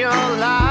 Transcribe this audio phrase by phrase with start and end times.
[0.00, 0.69] your life.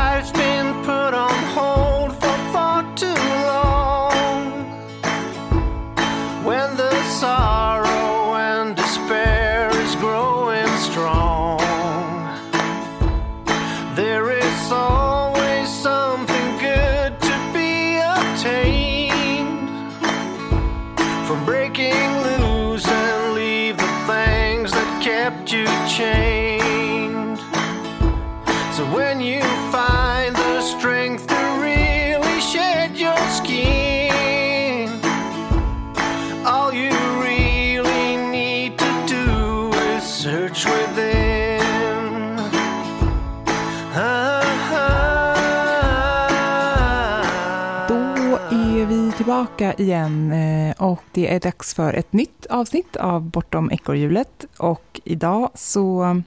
[49.59, 54.45] Tillbaka igen eh, och det är dags för ett nytt avsnitt av Bortom ekorrhjulet.
[54.57, 56.21] Och idag så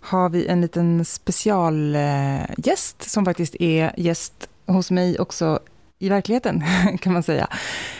[0.00, 5.58] har vi en liten specialgäst eh, som faktiskt är gäst hos mig också
[5.98, 6.62] i verkligheten,
[7.00, 7.48] kan man säga.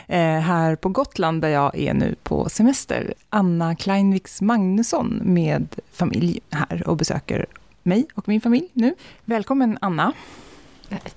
[0.07, 3.15] Eh, här på Gotland, där jag är nu på semester.
[3.31, 7.47] Anna Kleinviks Magnusson med familj här och besöker
[7.83, 8.95] mig och min familj nu.
[9.25, 10.13] Välkommen Anna.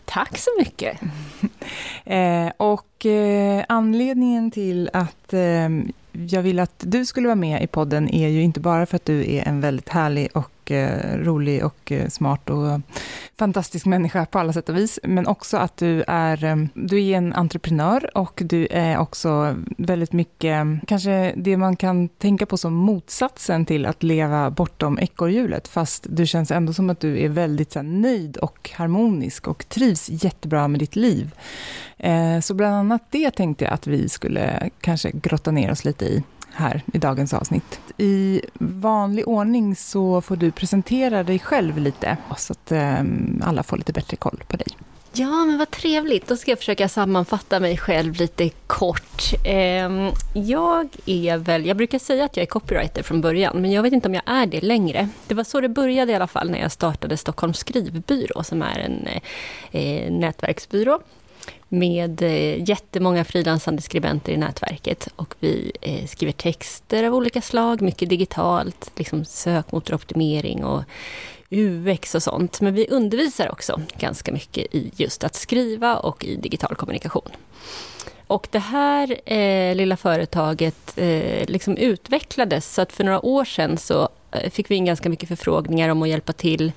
[0.05, 0.99] Tack så mycket.
[2.05, 5.69] Eh, och eh, anledningen till att eh,
[6.11, 9.05] jag vill att du skulle vara med i podden är ju inte bara för att
[9.05, 12.81] du är en väldigt härlig och eh, rolig och eh, smart och
[13.37, 17.17] fantastisk människa på alla sätt och vis, men också att du är, eh, du är
[17.17, 22.73] en entreprenör och du är också väldigt mycket, kanske det man kan tänka på som
[22.73, 27.71] motsatsen till att leva bortom ekorrhjulet, fast du känns ändå som att du är väldigt
[27.71, 31.31] så här, nöjd och harmonisk och trivs jättebra med ditt liv.
[31.97, 36.05] Eh, Så bland annat det tänkte jag att vi skulle kanske grotta ner oss lite
[36.05, 36.23] i
[36.59, 37.79] här i dagens avsnitt.
[37.97, 42.99] I vanlig ordning så får du presentera dig själv lite så att eh,
[43.41, 44.67] alla får lite bättre koll på dig.
[45.13, 46.27] Ja, men vad trevligt.
[46.27, 49.33] Då ska jag försöka sammanfatta mig själv lite kort.
[49.45, 53.83] Ehm, jag är väl, jag brukar säga att jag är copywriter från början, men jag
[53.83, 55.09] vet inte om jag är det längre.
[55.27, 58.79] Det var så det började i alla fall när jag startade Stockholms skrivbyrå, som är
[58.79, 59.21] en eh,
[59.81, 60.99] eh, nätverksbyrå
[61.69, 65.07] med eh, jättemånga frilansande skribenter i nätverket.
[65.15, 70.83] Och vi eh, skriver texter av olika slag, mycket digitalt, liksom sökmotoroptimering och
[71.49, 72.61] UX och sånt.
[72.61, 77.29] Men vi undervisar också ganska mycket i just att skriva och i digital kommunikation.
[78.27, 83.77] Och det här eh, lilla företaget eh, liksom utvecklades så att för några år sedan
[83.77, 86.71] så eh, fick vi in ganska mycket förfrågningar om att hjälpa till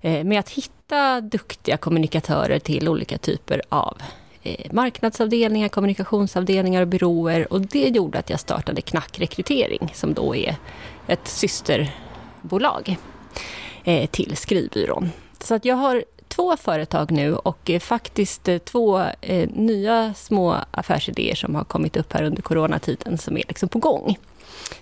[0.00, 0.77] eh, med att hitta
[1.22, 3.98] duktiga kommunikatörer till olika typer av
[4.42, 7.52] eh, marknadsavdelningar, kommunikationsavdelningar och byråer.
[7.52, 10.56] Och det gjorde att jag startade Knack Rekrytering som då är
[11.06, 12.96] ett systerbolag
[13.84, 15.10] eh, till skrivbyrån.
[15.40, 19.04] Så att jag har två företag nu och eh, faktiskt två
[19.48, 24.18] nya små affärsidéer som har kommit upp här under coronatiden som är liksom på gång.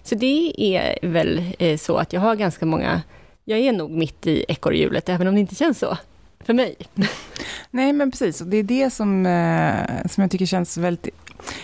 [0.03, 1.43] Så det är väl
[1.79, 3.03] så att jag har ganska många,
[3.49, 5.99] jag är nog mitt i ekorrhjulet även om det inte känns så
[6.41, 6.77] för mig.
[7.71, 8.41] Nej, men precis.
[8.41, 11.09] Och det är det som, eh, som jag tycker känns väldigt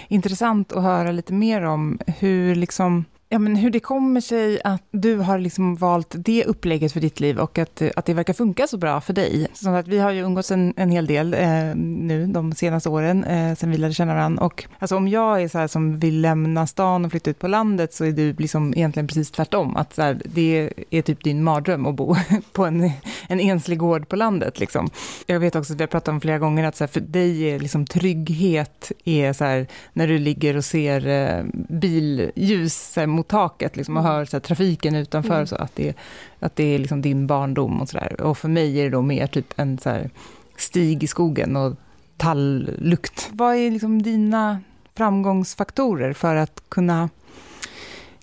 [0.09, 1.99] intressant att höra lite mer om.
[2.07, 6.93] Hur liksom Ja, men hur det kommer sig att du har liksom valt det upplägget
[6.93, 9.49] för ditt liv och att, att det verkar funka så bra för dig.
[9.53, 13.25] Så att vi har ju umgåtts en, en hel del eh, nu de senaste åren,
[13.25, 14.45] eh, sen vi lärde känna varandra.
[14.45, 17.49] Och alltså, om jag är så här som vill lämna stan och flytta ut på
[17.49, 19.77] landet så är du liksom egentligen precis tvärtom.
[19.77, 22.17] Att så här, det är typ din mardröm att bo
[22.53, 22.91] på en,
[23.29, 24.61] en enslig gård på landet.
[24.61, 24.91] Liksom.
[25.27, 27.43] Jag vet också att vi har pratat om flera gånger att så här, för dig
[27.43, 33.07] är liksom trygghet är så här, när du ligger och ser eh, billjus så här,
[33.23, 35.47] mot taket liksom, och hör så här, trafiken utanför, Mm.
[35.47, 35.97] så att det,
[36.41, 38.21] att det är liksom din barndom och sådär.
[38.21, 40.11] Och för mig är det då mer typ en så här,
[40.57, 41.77] stig i skogen och
[42.17, 43.31] talllukt.
[43.33, 44.61] Vad är liksom dina
[44.95, 47.09] framgångsfaktorer för att kunna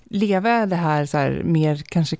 [0.04, 2.16] leva det här, så här mer kanske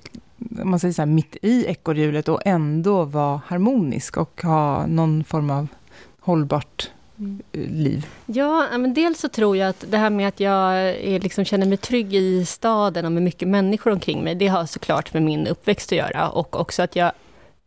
[0.64, 5.50] man säger så här, mitt i ekorrhjulet och ändå vara harmonisk och ha någon form
[5.50, 5.66] av
[6.20, 6.90] hållbart
[7.52, 8.06] liv?
[8.26, 11.66] Ja, men dels så tror jag att det här med att jag är, liksom, känner
[11.66, 15.46] mig trygg i staden och med mycket människor omkring mig, det har såklart med min
[15.46, 17.12] uppväxt att göra och också att jag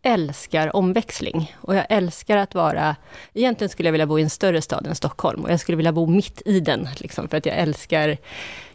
[0.06, 2.96] älskar omväxling och jag älskar att vara...
[3.34, 5.92] Egentligen skulle jag vilja bo i en större stad än Stockholm och jag skulle vilja
[5.92, 8.18] bo mitt i den, liksom, för att jag älskar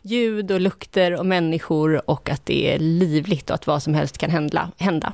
[0.03, 4.19] ljud och lukter och människor och att det är livligt och att vad som helst
[4.19, 5.13] kan hända.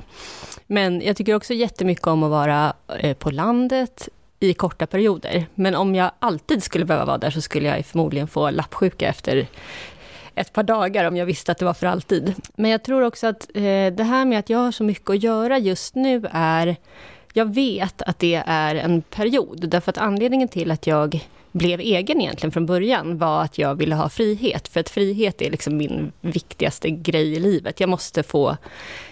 [0.67, 4.09] Men jag tycker också jättemycket om att vara eh, på landet
[4.45, 5.45] i korta perioder.
[5.55, 9.47] Men om jag alltid skulle behöva vara där så skulle jag förmodligen få lappsjuka efter
[10.35, 12.33] ett par dagar om jag visste att det var för alltid.
[12.55, 13.61] Men jag tror också att eh,
[13.93, 16.75] det här med att jag har så mycket att göra just nu är
[17.33, 22.21] jag vet att det är en period, därför att anledningen till att jag blev egen
[22.21, 24.67] egentligen från början var att jag ville ha frihet.
[24.67, 27.79] För att frihet är liksom min viktigaste grej i livet.
[27.79, 28.57] Jag måste få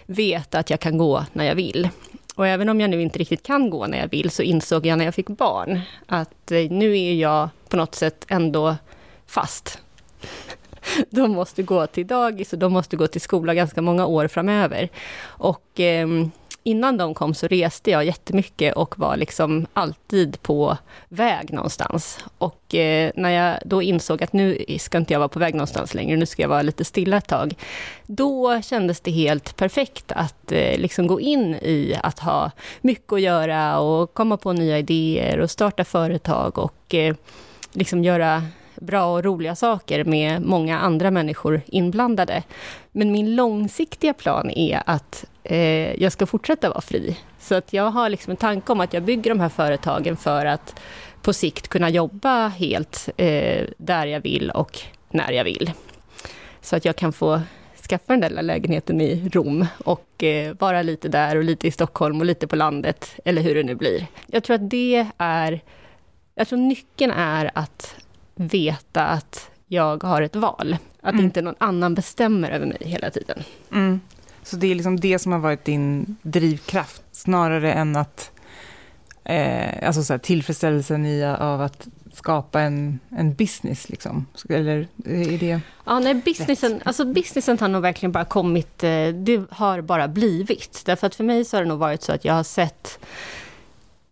[0.06, 1.90] veta att jag kan gå när jag vill.
[2.36, 4.98] Och även om jag nu inte riktigt kan gå när jag vill, så insåg jag
[4.98, 8.76] när jag fick barn att eh, nu är jag på något sätt ändå
[9.26, 9.82] fast.
[11.10, 14.90] De måste gå till dagis och de måste gå till skola ganska många år framöver.
[15.24, 16.08] Och eh,
[16.64, 20.78] innan de kom så reste jag jättemycket och var liksom alltid på
[21.10, 22.26] väg någonstans.
[22.38, 25.94] Och eh, när jag då insåg att nu ska inte jag vara på väg någonstans
[25.94, 27.54] längre, nu ska jag vara lite stilla ett tag.
[28.06, 32.52] Då kändes det helt perfekt att eh, liksom gå in i att ha
[32.82, 37.16] mycket att göra och komma på nya idéer och starta företag och eh,
[37.74, 38.44] liksom göra
[38.76, 42.44] bra och roliga saker med många andra människor inblandade.
[42.92, 47.18] Men min långsiktiga plan är att eh, jag ska fortsätta vara fri.
[47.40, 50.46] Så att jag har liksom en tanke om att jag bygger de här företagen för
[50.46, 50.80] att
[51.22, 54.80] på sikt kunna jobba helt eh, där jag vill och
[55.10, 55.72] när jag vill.
[56.62, 57.42] Så att jag kan få
[57.90, 62.20] skaffa den där lägenheten i Rom och eh, vara lite där och lite i Stockholm
[62.20, 64.08] och lite på landet, eller hur det nu blir.
[64.28, 65.62] Jag tror att det är...
[66.36, 67.96] Jag tror nyckeln är att
[68.44, 70.78] veta att jag har ett val.
[71.02, 71.26] Att mm.
[71.26, 73.44] inte någon annan bestämmer över mig hela tiden.
[73.72, 74.02] Mm.
[74.44, 78.32] Så det är liksom det som har varit din drivkraft, snarare än att
[79.24, 84.26] eh, alltså så här, tillfredsställelsen i, av att skapa en, en business, liksom?
[84.50, 89.42] Eller är det Ja, nej, businessen, alltså businessen har nog verkligen bara kommit, eh, det
[89.50, 90.82] har bara blivit.
[90.86, 93.00] Därför att för mig så har det nog varit så att jag har sett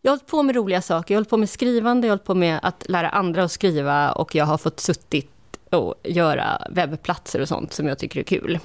[0.02, 2.18] jag har hållit på med roliga saker, jag har hållit på med skrivande, jag har
[2.18, 5.30] hållit på med att lära andra att skriva och jag har fått suttit
[5.70, 8.60] och göra webbplatser och sånt som jag tycker är kul.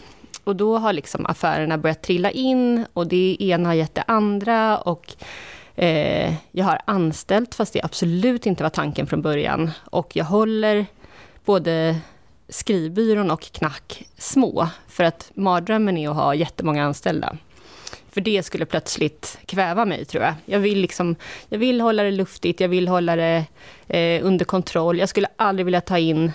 [0.44, 4.78] Och då har liksom affärerna börjat trilla in och det ena har gett det andra
[4.78, 5.14] och
[5.74, 9.70] eh, jag har anställt fast det absolut inte var tanken från början.
[9.84, 10.86] Och jag håller
[11.44, 12.00] både
[12.48, 17.36] skrivbyrån och Knack små för att mardrömmen är att ha jättemånga anställda.
[18.16, 20.34] För det skulle plötsligt kväva mig, tror jag.
[20.44, 21.16] Jag vill, liksom,
[21.48, 23.44] jag vill hålla det luftigt, jag vill hålla det
[23.88, 24.98] eh, under kontroll.
[24.98, 26.32] Jag skulle aldrig vilja ta in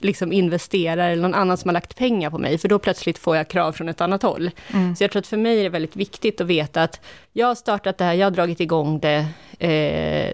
[0.00, 3.36] liksom investerare eller någon annan som har lagt pengar på mig, för då plötsligt får
[3.36, 4.50] jag krav från ett annat håll.
[4.72, 4.96] Mm.
[4.96, 7.00] Så jag tror att för mig är det väldigt viktigt att veta att
[7.32, 9.26] jag har startat det här, jag har dragit igång det,
[9.58, 10.32] eh,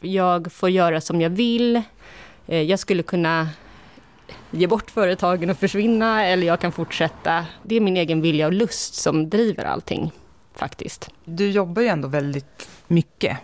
[0.00, 1.82] jag får göra som jag vill,
[2.46, 3.48] eh, jag skulle kunna
[4.50, 7.46] ge bort företagen och försvinna, eller jag kan fortsätta.
[7.62, 10.12] Det är min egen vilja och lust som driver allting,
[10.54, 11.10] faktiskt.
[11.24, 13.38] Du jobbar ju ändå väldigt mycket.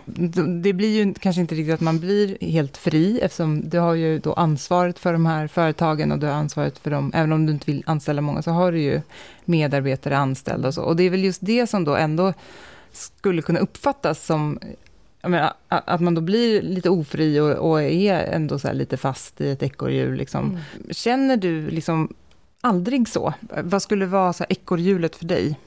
[0.63, 4.19] Det blir ju kanske inte riktigt att man blir helt fri, eftersom du har ju
[4.19, 7.53] då ansvaret för de här företagen och du har ansvaret för dem, även om du
[7.53, 9.01] inte vill anställa många, så har du ju
[9.45, 10.81] medarbetare anställda och så.
[10.81, 12.33] Och det är väl just det som då ändå
[12.91, 14.59] skulle kunna uppfattas som
[15.29, 19.49] menar, att man då blir lite ofri och, och är ändå så lite fast i
[19.49, 20.15] ett ekorrhjul.
[20.15, 20.45] Liksom.
[20.45, 20.93] Mm.
[20.93, 22.13] Känner du liksom
[22.61, 23.33] aldrig så?
[23.63, 25.57] Vad skulle vara så ekorrhjulet för dig?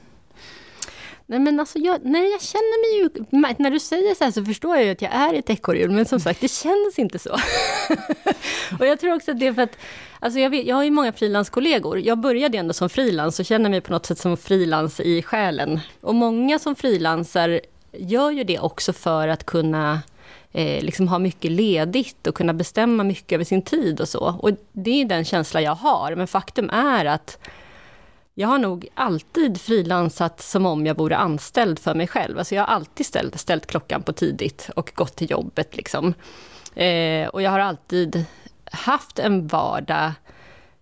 [1.29, 3.25] Nej men alltså jag, nej, jag känner mig ju...
[3.57, 6.05] När du säger så här så förstår jag ju att jag är ett ekorrhjul, men
[6.05, 7.29] som sagt, det känns inte så.
[8.79, 9.77] och jag tror också att det är för att...
[10.19, 11.99] Alltså jag, vet, jag har ju många frilanskollegor.
[11.99, 15.79] Jag började ändå som frilans och känner mig på något sätt som frilans i själen.
[16.01, 17.61] Och många som frilansar
[17.91, 20.01] gör ju det också för att kunna
[20.51, 24.35] eh, liksom ha mycket ledigt och kunna bestämma mycket över sin tid och så.
[24.39, 27.37] Och det är den känsla jag har, men faktum är att
[28.33, 32.37] jag har nog alltid frilansat som om jag vore anställd för mig själv.
[32.37, 35.75] Alltså jag har alltid ställt, ställt klockan på tidigt och gått till jobbet.
[35.75, 36.13] Liksom.
[36.75, 38.25] Eh, och jag har alltid
[38.71, 40.11] haft en vardag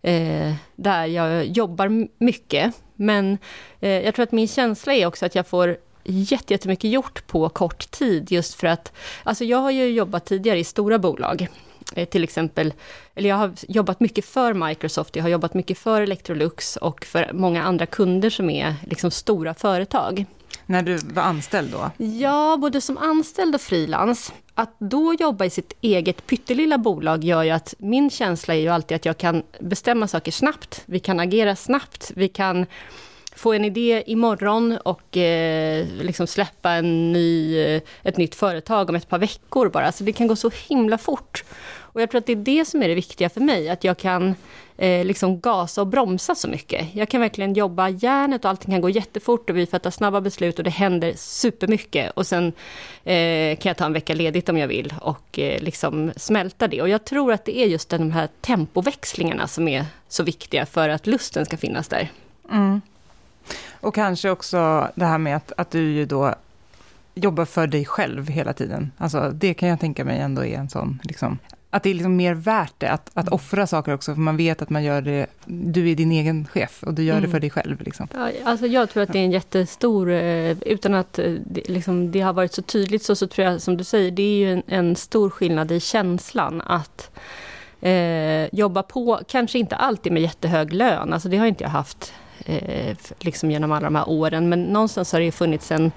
[0.02, 2.74] eh, där jag jobbar mycket.
[2.96, 3.38] Men
[3.80, 7.92] eh, jag tror att min känsla är också att jag får jättemycket gjort på kort
[7.92, 8.92] tid, just för att,
[9.24, 11.48] alltså jag har ju jobbat tidigare i stora bolag,
[11.96, 12.74] eh, till exempel,
[13.16, 17.32] eller jag har jobbat mycket för Microsoft, jag har jobbat mycket för Electrolux och för
[17.34, 20.26] många andra kunder som är liksom stora företag.
[20.66, 22.06] När du var anställd då?
[22.06, 24.34] Ja, både som anställd och frilans.
[24.54, 28.70] Att då jobba i sitt eget pyttelilla bolag gör ju att min känsla är ju
[28.70, 30.84] alltid att jag kan bestämma saker snabbt.
[30.86, 32.66] Vi kan agera snabbt, vi kan
[33.38, 38.96] få en idé imorgon och eh, liksom släppa en ny, eh, ett nytt företag om
[38.96, 39.92] ett par veckor bara.
[39.92, 41.44] Så det kan gå så himla fort.
[41.98, 43.98] Och jag tror att det är det som är det viktiga för mig, att jag
[43.98, 44.36] kan
[44.78, 46.88] eh, liksom gasa och bromsa så mycket.
[46.94, 50.58] Jag kan verkligen jobba järnet och allting kan gå jättefort och vi fattar snabba beslut
[50.58, 52.12] och det händer supermycket.
[52.12, 52.48] Och sen
[53.04, 56.82] eh, kan jag ta en vecka ledigt om jag vill och eh, liksom smälta det.
[56.82, 60.90] Och jag tror att det är just de här tempoväxlingarna som är så viktiga för
[60.90, 62.12] att lusten ska finnas där.
[62.52, 62.82] Mm.
[63.82, 66.36] Och kanske också det här med att, att du ju då
[67.16, 68.92] jobbar för dig själv hela tiden.
[68.98, 71.40] Alltså det kan jag tänka mig ändå är en sån, liksom,
[71.70, 74.62] att det är liksom mer värt det, att, att offra saker också, för man vet
[74.62, 77.24] att man gör det, du är din egen chef och du gör mm.
[77.24, 77.82] det för dig själv.
[77.82, 78.08] Liksom.
[78.14, 82.12] Ja, alltså jag tror att det är en jättestor, eh, utan att eh, det, liksom,
[82.12, 84.54] det har varit så tydligt så, så tror jag som du säger, det är ju
[84.54, 87.12] en, en stor skillnad i känslan att
[87.82, 92.14] eh, jobba på, kanske inte alltid med jättehög lön, alltså det har inte jag haft
[92.46, 95.92] eh, liksom genom alla de här åren, men någonstans har det funnits en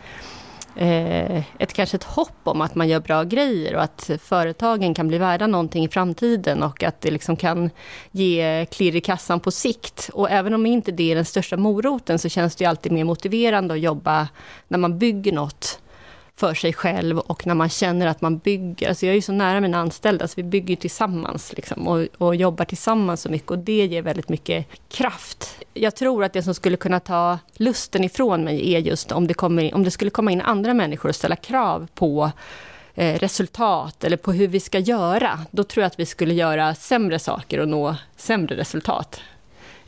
[0.76, 5.08] eh, ett, kanske ett hopp om att man gör bra grejer och att företagen kan
[5.08, 7.70] bli värda någonting i framtiden och att det liksom kan
[8.10, 10.10] ge klirr i kassan på sikt.
[10.12, 13.74] Och även om inte det är den största moroten så känns det alltid mer motiverande
[13.74, 14.28] att jobba
[14.68, 15.80] när man bygger något
[16.40, 18.88] för sig själv och när man känner att man bygger.
[18.88, 22.36] Alltså jag är ju så nära mina anställda, så vi bygger tillsammans liksom, och, och
[22.36, 25.56] jobbar tillsammans så mycket och det ger väldigt mycket kraft.
[25.74, 29.34] Jag tror att det som skulle kunna ta lusten ifrån mig är just om det,
[29.34, 32.30] kommer, om det skulle komma in andra människor och ställa krav på
[32.94, 35.40] eh, resultat eller på hur vi ska göra.
[35.50, 39.20] Då tror jag att vi skulle göra sämre saker och nå sämre resultat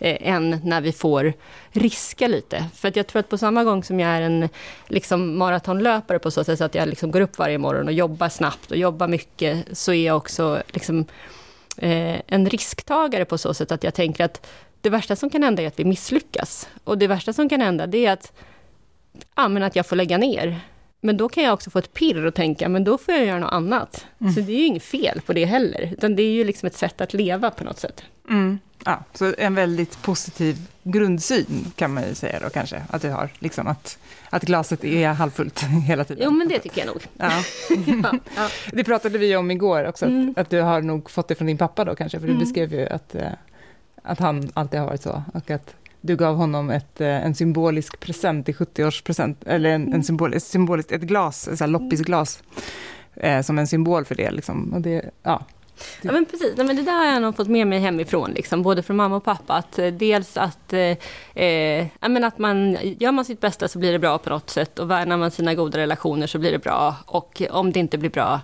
[0.02, 1.32] eh, än när vi får
[1.70, 2.64] riska lite.
[2.74, 4.48] För att jag tror att på samma gång som jag är en
[4.88, 8.70] liksom, maratonlöpare på så sätt att jag liksom går upp varje morgon och jobbar snabbt
[8.70, 11.04] och jobbar mycket, så är jag också liksom,
[11.76, 14.46] eh, en risktagare på så sätt att jag tänker att
[14.80, 16.68] det värsta som kan hända är att vi misslyckas.
[16.84, 18.32] Och det värsta som kan hända det är att,
[19.36, 20.60] ja, att jag får lägga ner.
[21.00, 23.38] Men då kan jag också få ett pirr och tänka, men då får jag göra
[23.38, 24.06] något annat.
[24.20, 24.32] Mm.
[24.32, 26.76] Så det är ju inget fel på det heller, utan det är ju liksom ett
[26.76, 28.02] sätt att leva på något sätt.
[28.30, 28.58] Mm.
[28.84, 33.30] Ja, så en väldigt positiv grundsyn kan man ju säga då kanske, att du har,
[33.38, 33.98] liksom att,
[34.30, 36.24] att glaset är halvfullt hela tiden.
[36.24, 37.02] Jo, men det tycker jag nog.
[37.16, 37.30] Ja.
[38.02, 38.48] ja, ja.
[38.72, 40.30] Det pratade vi om igår också, mm.
[40.30, 42.44] att, att, du har nog fått det från din pappa då kanske, för du mm.
[42.44, 43.28] beskrev ju att, eh,
[44.02, 48.00] att han alltid har varit så, och att du gav honom ett, eh, en symbolisk
[48.00, 50.02] present i 70-årspresent, eller en, en mm.
[50.02, 52.42] symbol, symboliskt, ett glas, ett loppisglas,
[53.14, 54.30] eh, som en symbol för det.
[54.30, 54.72] Liksom.
[54.74, 55.46] Och det ja,
[56.02, 58.62] Ja men precis, Nej, men det där har jag nog fått med mig hemifrån, liksom,
[58.62, 59.54] både från mamma och pappa.
[59.54, 60.96] Att, eh, dels att, eh,
[61.44, 64.78] eh men att man, gör man sitt bästa så blir det bra på något sätt
[64.78, 66.96] och värnar man sina goda relationer så blir det bra.
[67.06, 68.40] Och om det inte blir bra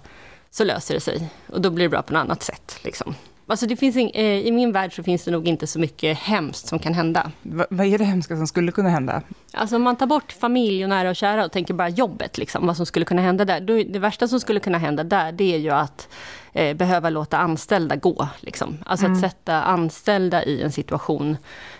[0.50, 2.78] så löser det sig och då blir det bra på något annat sätt.
[2.82, 3.14] Liksom.
[3.50, 6.18] Alltså det finns in, eh, I min värld så finns det nog inte så mycket
[6.18, 7.30] hemskt som kan hända.
[7.42, 9.22] Va, vad är det hemska som skulle kunna hända?
[9.52, 12.66] Alltså om man tar bort familj och nära och kära och tänker bara jobbet, liksom,
[12.66, 13.60] vad som skulle kunna hända där.
[13.60, 16.08] Då, det värsta som skulle kunna hända där, det är ju att
[16.52, 18.28] eh, behöva låta anställda gå.
[18.40, 18.78] Liksom.
[18.86, 19.16] Alltså mm.
[19.16, 21.36] att sätta anställda i en situation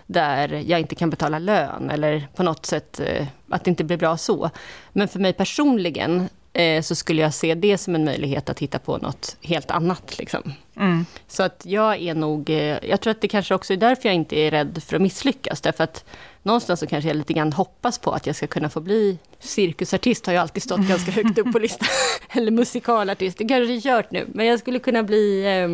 [0.06, 3.96] där jag inte kan betala lön eller på något sätt eh, att det inte blir
[3.96, 4.50] bra så.
[4.92, 8.78] Men för mig personligen eh, så skulle jag se det som en möjlighet att hitta
[8.78, 10.18] på något helt annat.
[10.18, 10.52] Liksom.
[10.76, 11.06] Mm.
[11.28, 14.14] Så att jag är nog, eh, jag tror att det kanske också är därför jag
[14.14, 15.60] inte är rädd för att misslyckas.
[15.60, 16.04] Därför att
[16.42, 20.26] någonstans så kanske jag lite grann hoppas på att jag ska kunna få bli cirkusartist,
[20.26, 21.88] har ju alltid stått ganska högt upp på listan.
[22.30, 24.26] Eller musikalartist, det kanske är kört nu.
[24.34, 25.68] Men jag skulle kunna bli eh,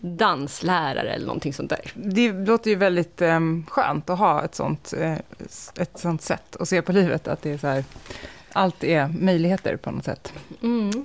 [0.00, 1.92] danslärare eller någonting sånt där.
[1.94, 5.16] Det låter ju väldigt eh, skönt att ha ett sånt, eh,
[5.76, 7.28] ett sånt sätt att se på livet.
[7.28, 7.84] Att det är så här,
[8.54, 10.32] allt är möjligheter på något sätt.
[10.62, 11.04] Mm.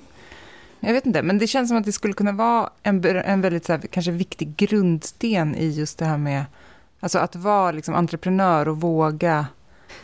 [0.80, 3.64] Jag vet inte, men det känns som att det skulle kunna vara en, en väldigt
[3.64, 6.44] så här, kanske viktig grundsten i just det här med
[7.00, 9.46] alltså att vara liksom entreprenör och våga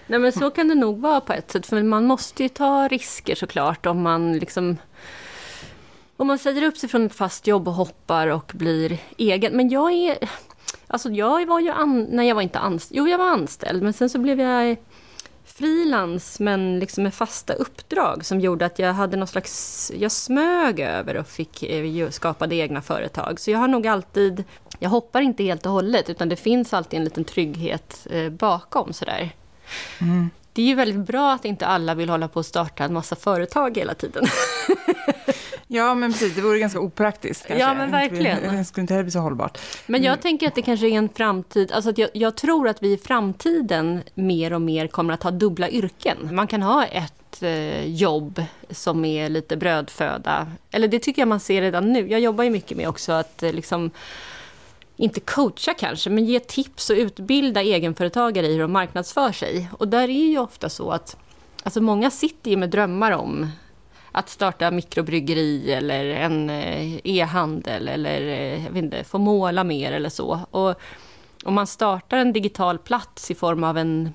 [0.07, 2.89] Nej men så kan det nog vara på ett sätt, för man måste ju ta
[2.89, 4.77] risker såklart om man liksom
[6.17, 9.57] om man säger upp sig från ett fast jobb och hoppar och blir egen.
[9.57, 10.19] Men jag är...
[10.87, 11.71] Alltså jag var ju...
[11.71, 12.99] An, nej, jag var inte anställd.
[12.99, 14.77] Jo, jag var anställd, men sen så blev jag
[15.47, 20.81] frilans men liksom med fasta uppdrag som gjorde att jag hade någon slags, jag smög
[20.81, 23.41] över och fick eh, skapa egna företag.
[23.41, 24.45] Så jag har nog alltid,
[24.79, 28.93] jag hoppar inte helt och hållet utan det finns alltid en liten trygghet eh, bakom
[28.93, 29.31] sådär.
[30.01, 30.31] Mm.
[30.53, 33.17] Det är ju väldigt bra att inte alla vill hålla på att starta en massa
[33.17, 34.25] företag hela tiden.
[35.69, 36.35] Ja, men precis.
[36.35, 37.47] Det vore ganska opraktiskt.
[37.47, 37.65] Kanske.
[37.65, 38.57] Ja, men verkligen.
[38.57, 39.59] Det skulle inte heller bli så hållbart.
[39.87, 40.23] Men jag mm.
[40.23, 41.73] tänker att det kanske är en framtid.
[41.73, 45.71] Alltså jag, jag, tror att vi i framtiden mer och mer kommer att ha dubbla
[45.71, 46.29] yrken.
[46.33, 50.47] Man kan ha ett eh, jobb som är lite brödföda.
[50.71, 52.11] Eller det tycker jag man ser redan nu.
[52.11, 53.91] Jag jobbar ju mycket med också att eh, liksom
[54.97, 59.69] inte coacha kanske, men ge tips och utbilda egenföretagare i hur de marknadsför sig.
[59.73, 61.17] Och där är ju ofta så att
[61.63, 63.51] alltså många sitter ju med drömmar om
[64.17, 69.93] att starta mikrobryggeri eller en eh, e-handel eller eh, jag vet inte, få måla mer
[69.93, 70.41] eller så.
[70.51, 70.75] Och
[71.45, 74.11] om man startar en digital plats i form av en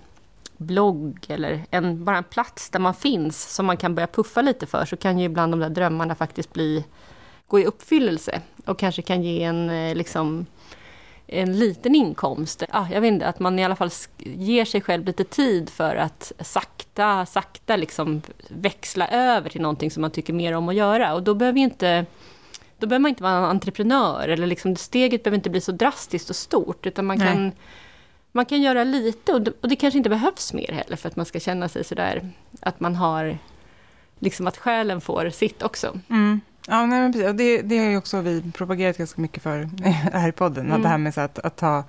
[0.58, 4.66] blogg eller en, bara en plats där man finns som man kan börja puffa lite
[4.66, 6.86] för så kan ju ibland de där drömmarna faktiskt bli,
[7.48, 10.46] gå i uppfyllelse och kanske kan ge en eh, liksom
[11.32, 12.64] en liten inkomst.
[12.70, 15.96] Ah, jag vet inte, att man i alla fall ger sig själv lite tid för
[15.96, 21.14] att sakta, sakta liksom växla över till någonting som man tycker mer om att göra.
[21.14, 22.06] Och då behöver inte
[22.78, 26.30] då behöver man inte vara en entreprenör eller liksom steget behöver inte bli så drastiskt
[26.30, 27.52] och stort utan man kan,
[28.32, 31.16] man kan göra lite och det, och det kanske inte behövs mer heller för att
[31.16, 33.38] man ska känna sig sådär att man har
[34.20, 36.00] liksom att själen får sitt också.
[36.10, 36.42] Mm.
[36.68, 37.32] Ja, nej, men precis.
[37.34, 39.70] Det, det har ju också vi propagerat ganska mycket för
[40.14, 40.66] här i podden.
[40.66, 40.76] Mm.
[40.78, 41.84] Att det här med att, att ta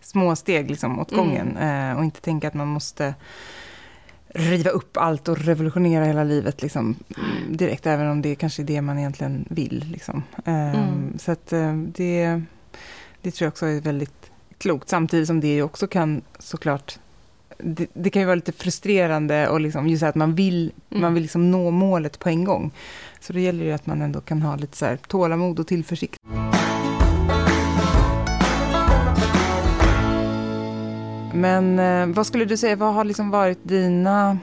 [0.00, 1.96] små steg liksom åt gången mm.
[1.96, 3.14] och inte tänka att man måste
[4.28, 6.96] riva upp allt och revolutionera hela livet liksom,
[7.48, 9.84] direkt, även om det kanske är det man egentligen vill.
[9.92, 10.22] Liksom.
[10.44, 11.18] Eh, mm.
[11.18, 12.42] Så att eh, det,
[13.22, 16.98] det tror jag också är väldigt klokt, samtidigt som det också kan såklart
[17.58, 21.02] det, det, kan ju vara lite frustrerande och liksom, just att man vill, mm.
[21.02, 22.70] man vill liksom nå målet på en gång.
[23.20, 26.16] Så det gäller ju att man ändå kan ha lite så här tålamod och tillförsikt.
[31.34, 34.38] Men eh, vad skulle du säga, vad har liksom varit dina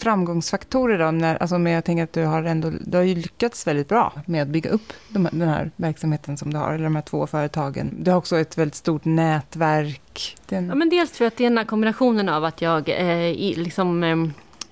[0.00, 1.10] framgångsfaktorer då?
[1.10, 4.12] När, alltså med, jag tänker att du har, ändå, du har ju lyckats väldigt bra
[4.26, 7.26] med att bygga upp de, den här verksamheten som du har, eller de här två
[7.26, 7.96] företagen.
[7.98, 10.36] Du har också ett väldigt stort nätverk.
[10.46, 10.68] Den...
[10.68, 13.34] Ja, men dels tror jag att det är den här kombinationen av att jag eh,
[13.56, 14.16] liksom, eh,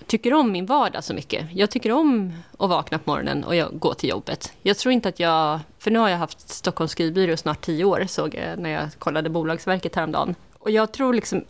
[0.07, 1.47] tycker om min vardag så mycket.
[1.53, 4.53] Jag tycker om att vakna på morgonen och jag går till jobbet.
[4.63, 8.05] Jag tror inte att jag, för nu har jag haft Stockholms skrivbyrå snart tio år,
[8.09, 10.35] såg jag när jag kollade Bolagsverket häromdagen.
[10.59, 11.45] Och jag tror liksom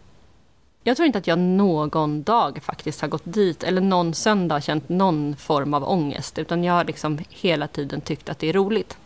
[0.85, 4.89] jag tror inte att jag någon dag faktiskt har gått dit, eller någon söndag känt
[4.89, 8.97] någon form av ångest, utan jag har liksom hela tiden tyckt att det är roligt.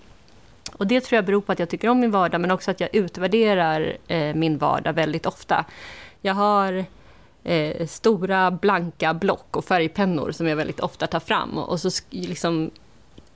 [0.73, 2.81] Och det tror jag beror på att jag tycker om min vardag, men också att
[2.81, 5.65] jag utvärderar eh, min vardag väldigt ofta.
[6.21, 6.85] Jag har
[7.45, 11.91] eh, stora blanka block och färgpennor som jag väldigt ofta tar fram och, och så
[12.11, 12.71] liksom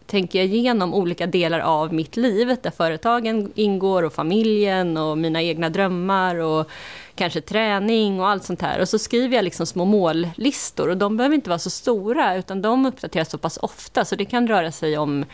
[0.07, 5.43] tänker jag igenom olika delar av mitt liv där företagen ingår och familjen och mina
[5.43, 6.71] egna drömmar och
[7.15, 8.81] kanske träning och allt sånt här.
[8.81, 12.63] Och så skriver jag liksom små mållistor och de behöver inte vara så stora utan
[12.63, 15.25] de uppdateras så pass ofta så det kan röra sig om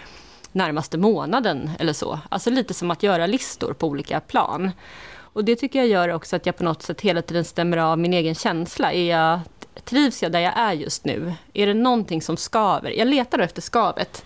[0.52, 2.18] närmaste månaden eller så.
[2.28, 4.70] Alltså lite som att göra listor på olika plan.
[5.14, 7.98] Och det tycker jag gör också att jag på något sätt hela tiden stämmer av
[7.98, 8.92] min egen känsla.
[8.92, 9.40] Är jag,
[9.84, 11.34] trivs jag där jag är just nu?
[11.52, 12.90] Är det någonting som skaver?
[12.90, 14.24] Jag letar efter skavet.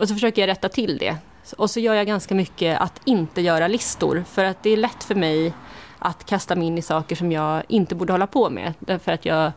[0.00, 1.16] Och så försöker jag rätta till det.
[1.56, 4.24] Och så gör jag ganska mycket att inte göra listor.
[4.28, 5.52] För att det är lätt för mig
[5.98, 8.74] att kasta mig in i saker som jag inte borde hålla på med.
[8.78, 9.52] Därför att jag,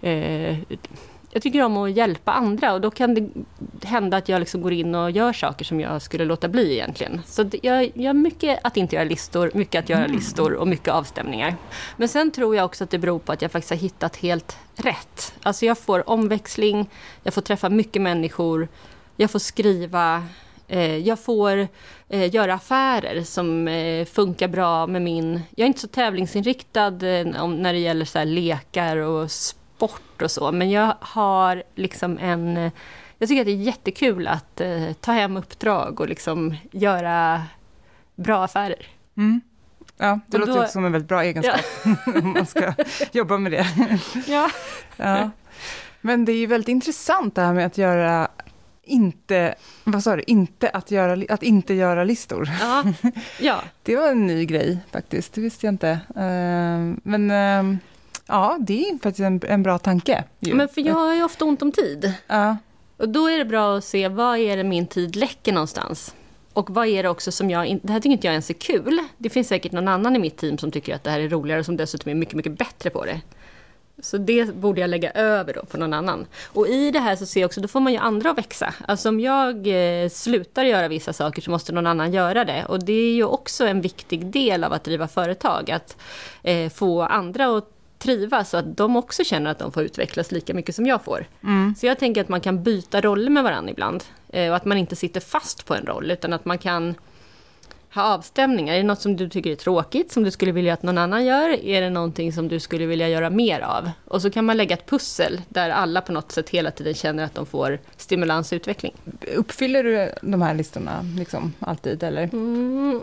[0.00, 0.58] eh,
[1.30, 3.30] jag tycker om att hjälpa andra och då kan det
[3.86, 7.22] hända att jag liksom går in och gör saker som jag skulle låta bli egentligen.
[7.26, 10.16] Så jag gör mycket att inte göra listor, mycket att göra mm.
[10.16, 11.56] listor och mycket avstämningar.
[11.96, 14.56] Men sen tror jag också att det beror på att jag faktiskt har hittat helt
[14.76, 15.34] rätt.
[15.42, 16.90] Alltså jag får omväxling,
[17.22, 18.68] jag får träffa mycket människor,
[19.16, 20.22] jag får skriva
[20.68, 21.68] Eh, jag får
[22.08, 25.42] eh, göra affärer som eh, funkar bra med min...
[25.50, 30.70] Jag är inte så tävlingsinriktad när det gäller så lekar och sport och så, men
[30.70, 32.70] jag har liksom en...
[33.18, 34.60] Jag tycker att det är jättekul att
[35.00, 37.42] ta hem uppdrag och liksom göra
[38.14, 38.86] bra affärer.
[39.16, 39.40] Mm.
[39.96, 41.96] Ja, det och låter också som en väldigt bra egenskap ja.
[42.22, 42.72] om man ska
[43.12, 43.66] jobba med det.
[44.26, 44.50] Ja.
[44.96, 45.30] ja.
[46.00, 48.28] Men det är ju väldigt intressant det här med att göra
[48.86, 52.48] inte, vad sa du, inte att, göra, att inte göra listor.
[52.60, 52.84] Ja,
[53.40, 53.62] ja.
[53.82, 55.90] Det var en ny grej faktiskt, det visste jag inte.
[56.08, 57.76] Uh, men uh,
[58.26, 60.24] ja, det är faktiskt en, en bra tanke.
[60.40, 60.54] Ju.
[60.54, 62.12] Men för jag har ju ofta ont om tid.
[62.26, 62.56] Ja.
[62.96, 66.14] Och då är det bra att se, vad är det min tid läcker någonstans?
[66.52, 68.98] Och vad är det också som jag, det här tycker inte jag ens är kul.
[69.18, 71.60] Det finns säkert någon annan i mitt team som tycker att det här är roligare
[71.60, 73.20] och som dessutom är mycket, mycket bättre på det.
[74.02, 76.26] Så det borde jag lägga över då på någon annan.
[76.46, 78.74] Och i det här så ser jag också, då får man ju andra att växa.
[78.88, 82.64] Alltså om jag eh, slutar göra vissa saker så måste någon annan göra det.
[82.68, 85.70] Och det är ju också en viktig del av att driva företag.
[85.70, 85.96] Att
[86.42, 90.54] eh, få andra att trivas så att de också känner att de får utvecklas lika
[90.54, 91.26] mycket som jag får.
[91.42, 91.74] Mm.
[91.78, 94.04] Så jag tänker att man kan byta roller med varandra ibland.
[94.28, 96.94] Eh, och att man inte sitter fast på en roll utan att man kan
[97.96, 98.74] ha avstämningar?
[98.74, 101.24] Är det något som du tycker är tråkigt, som du skulle vilja att någon annan
[101.24, 101.64] gör?
[101.64, 103.90] Är det någonting som du skulle vilja göra mer av?
[104.04, 107.24] Och så kan man lägga ett pussel där alla på något sätt hela tiden känner
[107.24, 108.94] att de får stimulans och utveckling.
[109.36, 112.22] Uppfyller du de här listorna liksom alltid, eller?
[112.22, 113.00] Mm.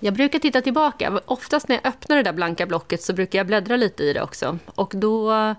[0.00, 1.20] Jag brukar titta tillbaka.
[1.24, 4.22] Oftast när jag öppnar det där blanka blocket så brukar jag bläddra lite i det
[4.22, 4.58] också.
[4.66, 5.54] Och då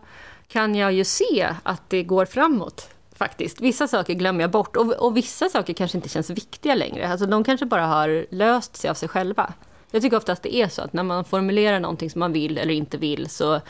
[0.47, 3.62] kan jag ju se att det går framåt faktiskt.
[3.62, 7.08] Vissa saker glömmer jag bort och, och vissa saker kanske inte känns viktiga längre.
[7.08, 9.53] Alltså de kanske bara har löst sig av sig själva.
[9.91, 12.73] Jag tycker oftast det är så att när man formulerar någonting som man vill eller
[12.73, 13.62] inte vill så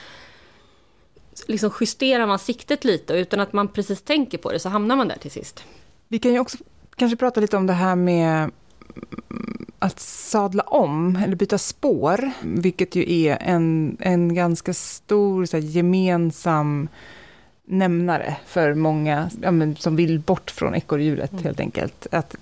[1.47, 4.95] liksom justerar man siktet lite och utan att man precis tänker på det så hamnar
[4.95, 5.63] man där till sist.
[6.07, 6.57] Vi kan ju också
[6.95, 8.51] kanske prata lite om det här med
[9.79, 15.63] att sadla om eller byta spår, vilket ju är en, en ganska stor så här,
[15.63, 16.87] gemensam
[17.69, 21.43] nämnare för många ja, som vill bort från ekorrhjulet mm.
[21.43, 22.07] helt enkelt.
[22.11, 22.35] Att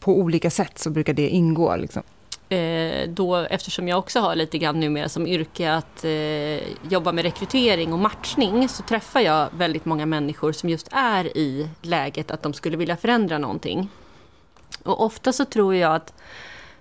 [0.00, 1.76] på olika sätt så brukar det ingå.
[1.76, 2.02] Liksom.
[2.48, 7.24] Eh, då, eftersom jag också har lite grann numera som yrke att eh, jobba med
[7.24, 12.42] rekrytering och matchning så träffar jag väldigt många människor som just är i läget att
[12.42, 13.88] de skulle vilja förändra någonting.
[14.82, 16.12] Och ofta så tror jag att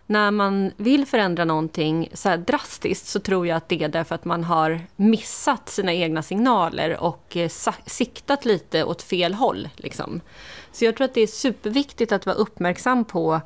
[0.05, 4.15] när man vill förändra någonting så här drastiskt så tror jag att det är därför
[4.15, 7.49] att man har missat sina egna signaler och eh,
[7.85, 9.69] siktat lite åt fel håll.
[9.75, 10.21] Liksom.
[10.71, 13.41] Så jag tror att det är superviktigt att vara uppmärksam på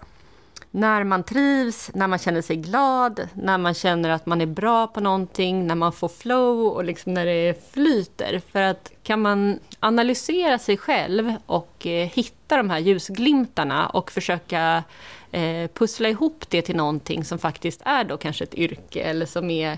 [0.72, 4.88] när man trivs, när man känner sig glad, när man känner att man är bra
[4.88, 8.42] på någonting, när man får flow och liksom när det flyter.
[8.52, 14.84] För att kan man analysera sig själv och eh, hitta de här ljusglimtarna och försöka
[15.32, 19.50] eh, pussla ihop det till någonting som faktiskt är då kanske ett yrke eller som
[19.50, 19.78] är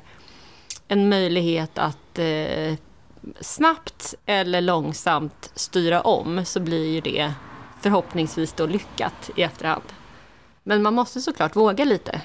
[0.87, 2.75] en möjlighet att eh,
[3.39, 7.33] snabbt eller långsamt styra om så blir ju det
[7.81, 9.83] förhoppningsvis då lyckat i efterhand.
[10.63, 12.21] Men man måste såklart våga lite.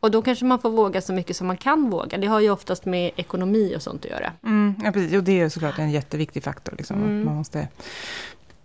[0.00, 2.18] Och då kanske man får våga så mycket som man kan våga.
[2.18, 4.32] Det har ju oftast med ekonomi och sånt att göra.
[4.44, 5.16] Mm, ja, precis.
[5.16, 6.74] Och det är såklart en jätteviktig faktor.
[6.78, 6.96] Liksom.
[6.96, 7.24] Mm.
[7.24, 7.68] man måste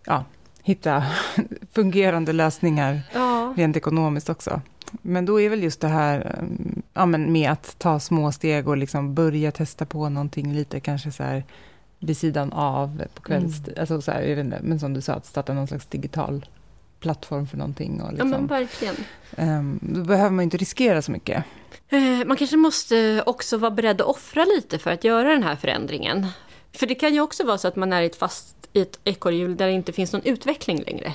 [0.06, 0.26] ja,
[0.64, 1.04] hitta
[1.72, 3.54] fungerande lösningar ja.
[3.58, 4.62] rent ekonomiskt också.
[5.02, 8.68] Men då är väl just det här mm, ja, men med att ta små steg
[8.68, 11.44] och liksom börja testa på någonting lite kanske så här
[12.00, 13.68] vid sidan av på kvällstid.
[13.68, 13.80] Mm.
[13.80, 16.46] Alltså så här, jag vet inte, men som du sa, att starta någon slags digital
[17.04, 18.02] plattform för någonting.
[18.02, 18.96] Och liksom, ja, men verkligen.
[19.38, 21.44] Um, då behöver man inte riskera så mycket.
[21.90, 25.56] Eh, man kanske måste också vara beredd att offra lite för att göra den här
[25.56, 26.28] förändringen.
[26.74, 29.58] För det kan ju också vara så att man är ett fast i ett ekorrhjul
[29.58, 31.14] där det inte finns någon utveckling längre.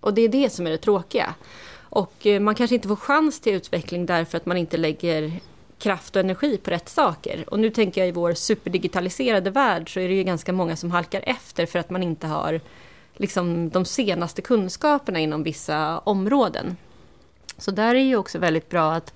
[0.00, 1.34] Och det är det som är det tråkiga.
[1.74, 5.32] Och eh, man kanske inte får chans till utveckling därför att man inte lägger
[5.78, 7.44] kraft och energi på rätt saker.
[7.50, 10.90] Och nu tänker jag i vår superdigitaliserade värld så är det ju ganska många som
[10.90, 12.60] halkar efter för att man inte har
[13.20, 16.76] liksom de senaste kunskaperna inom vissa områden.
[17.58, 19.14] Så där är ju också väldigt bra att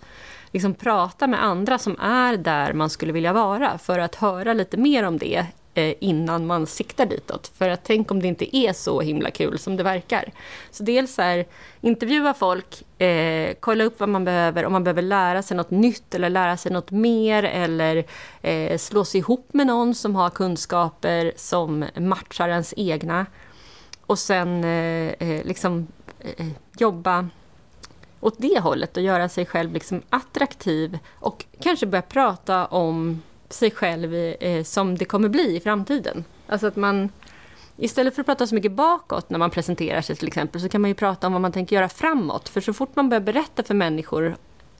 [0.53, 4.77] liksom prata med andra som är där man skulle vilja vara för att höra lite
[4.77, 7.53] mer om det eh, innan man siktar ditåt.
[7.59, 10.33] För att tänk om det inte är så himla kul som det verkar.
[10.71, 11.47] Så dels är
[11.81, 16.15] intervjua folk, eh, kolla upp vad man behöver, om man behöver lära sig något nytt
[16.15, 18.05] eller lära sig något mer eller
[18.43, 23.27] eh, slå sig ihop med någon som har kunskaper som matchar ens egna
[24.07, 25.87] och sen eh, eh, liksom
[26.21, 26.47] eh,
[26.79, 27.29] jobba
[28.21, 33.71] åt det hållet och göra sig själv liksom attraktiv och kanske börja prata om sig
[33.71, 36.25] själv eh, som det kommer bli i framtiden.
[36.47, 37.09] Alltså att man
[37.77, 40.81] istället för att prata så mycket bakåt när man presenterar sig till exempel så kan
[40.81, 42.49] man ju prata om vad man tänker göra framåt.
[42.49, 44.37] För så fort man börjar berätta för människor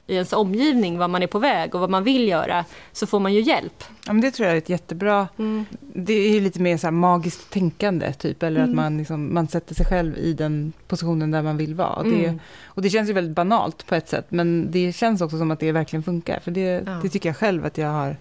[0.07, 3.19] i ens omgivning vad man är på väg och vad man vill göra så får
[3.19, 3.83] man ju hjälp.
[4.05, 5.27] Ja, men det tror jag är ett jättebra...
[5.37, 5.65] Mm.
[5.93, 8.43] Det är lite mer så magiskt tänkande, typ.
[8.43, 8.69] Eller mm.
[8.69, 12.01] att man, liksom, man sätter sig själv i den positionen där man vill vara.
[12.01, 12.21] Mm.
[12.21, 15.51] Det, och det känns ju väldigt banalt på ett sätt, men det känns också som
[15.51, 16.39] att det verkligen funkar.
[16.39, 16.99] För det, ja.
[17.03, 18.17] det tycker jag själv att jag har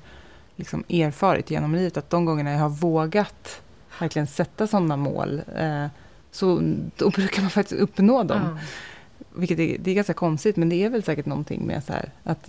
[0.56, 3.62] liksom erfarit genom livet, att de gångerna jag har vågat
[3.98, 5.86] verkligen sätta sådana mål, eh,
[6.30, 6.60] så
[6.96, 8.40] då brukar man faktiskt uppnå dem.
[8.42, 8.58] Ja.
[9.34, 12.10] Vilket är, det är ganska konstigt, men det är väl säkert någonting med så här,
[12.22, 12.48] att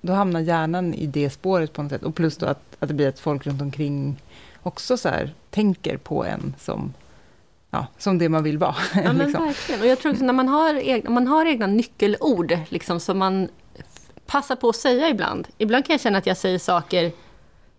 [0.00, 2.02] då hamnar hjärnan i det spåret på något sätt.
[2.02, 4.16] Och plus då att, att det blir att folk runt omkring
[4.62, 6.94] också så här, tänker på en som,
[7.70, 8.74] ja, som det man vill vara.
[8.94, 9.44] Ja, men liksom.
[9.44, 9.80] verkligen.
[9.80, 13.48] Och jag tror också när man har egna, man har egna nyckelord, liksom, som man
[14.26, 15.48] passar på att säga ibland.
[15.58, 17.12] Ibland kan jag känna att jag säger saker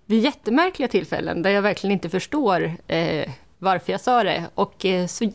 [0.05, 4.45] vid jättemärkliga tillfällen, där jag verkligen inte förstår eh, varför jag sa det.
[4.55, 5.31] Och eh, så,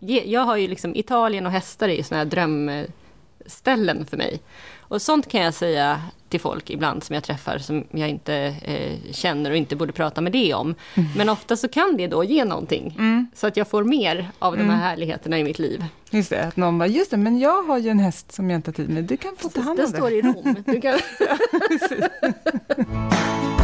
[0.00, 4.40] jag har ju liksom Italien och hästar är ju här drömställen för mig.
[4.78, 9.12] Och sånt kan jag säga till folk ibland som jag träffar som jag inte eh,
[9.12, 10.74] känner och inte borde prata med det om.
[10.94, 11.08] Mm.
[11.16, 12.94] Men ofta så kan det då ge någonting.
[12.98, 13.26] Mm.
[13.34, 14.66] Så att jag får mer av mm.
[14.66, 14.88] de här mm.
[14.88, 15.84] härligheterna i mitt liv.
[16.10, 18.58] Just det, att någon bara, just det, men jag har ju en häst som jag
[18.58, 19.04] inte har tid med.
[19.04, 19.92] Du kan få ta hand om det.
[19.92, 20.56] Den står i Rom.
[20.66, 20.98] Du kan...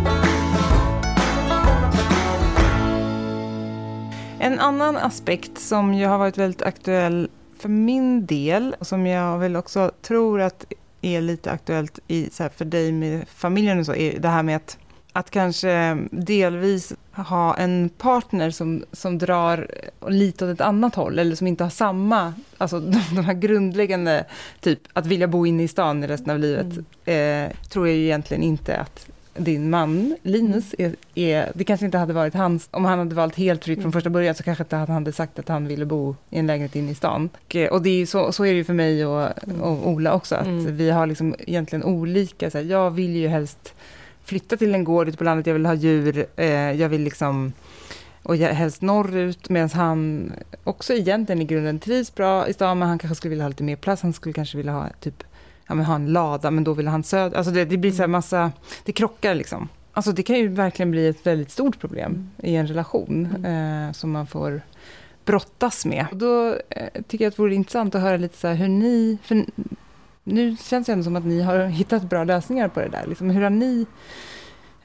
[4.42, 7.28] En annan aspekt som ju har varit väldigt aktuell
[7.59, 10.64] för min del, och som jag väl också tror att
[11.02, 14.42] är lite aktuellt i, så här, för dig med familjen och så, är det här
[14.42, 14.78] med att
[15.12, 19.70] att kanske delvis ha en partner som, som drar
[20.09, 24.24] lite åt ett annat håll eller som inte har samma, alltså de, de här grundläggande,
[24.61, 26.66] typ att vilja bo inne i stan i resten av livet,
[27.05, 27.50] Mm.
[27.50, 31.99] eh, tror jag ju egentligen inte att din man Linus är, är, det kanske inte
[31.99, 33.92] hade varit hans, om han hade valt helt fritt från Mm.
[33.92, 36.77] första början så kanske inte han hade sagt att han ville bo i en lägenhet
[36.77, 37.29] inne i stan.
[37.45, 39.29] Och, eh, det är så, så är det ju för mig och,
[39.61, 40.77] och Ola också, att Mm.
[40.77, 43.75] vi har liksom egentligen olika, så här, jag vill ju helst
[44.25, 47.53] flytta till en gård ute på landet, jag vill ha djur, eh, jag vill liksom
[48.23, 50.33] och helst norrut, medan han
[50.64, 53.62] också egentligen i grunden trivs bra i stan, men han kanske skulle vilja ha lite
[53.64, 55.25] mer plats, han skulle kanske vilja ha typ,
[55.66, 58.03] ja men ha en lada, men då vill han söder, alltså det, det blir så
[58.03, 58.53] här massa,
[58.85, 59.68] det krockar liksom.
[59.92, 64.11] Alltså det kan ju verkligen bli ett väldigt stort problem i en relation, eh, som
[64.11, 64.62] man får
[65.25, 66.07] brottas med.
[66.11, 69.18] Och då eh, tycker jag att det vore intressant att höra lite så hur ni,
[69.22, 69.44] för
[70.25, 73.07] nu känns det ändå som att ni har hittat bra lösningar på det där.
[73.07, 73.87] Liksom, hur har ni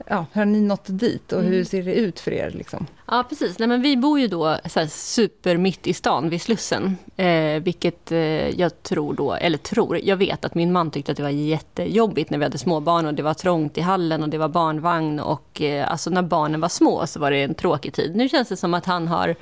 [0.10, 1.65] Ja, har ni nått dit och hur Mm.
[1.65, 2.49] ser det ut för er?
[2.51, 2.86] Liksom?
[3.07, 3.60] Ja, precis.
[3.60, 6.97] Nej, men vi bor ju då så här, super mitt i stan, vid Slussen.
[7.15, 11.17] Eh, vilket eh, jag tror då, eller tror, jag vet att min man tyckte att
[11.17, 14.38] det var jättejobbigt när vi hade småbarn och det var trångt i hallen och det
[14.38, 18.15] var barnvagn och eh, alltså när barnen var små så var det en tråkig tid.
[18.15, 19.36] Nu känns det som att han har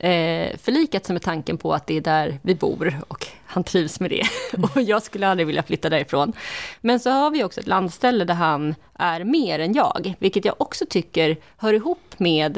[0.00, 4.00] eh, förlikat sig med tanken på att det är där vi bor och han trivs
[4.00, 4.22] med det.
[4.62, 6.32] Och jag skulle aldrig vilja flytta därifrån.
[6.80, 10.54] Men så har vi också ett landställe där han är mer än jag, vilket jag
[10.58, 12.56] också tycker hör ihop med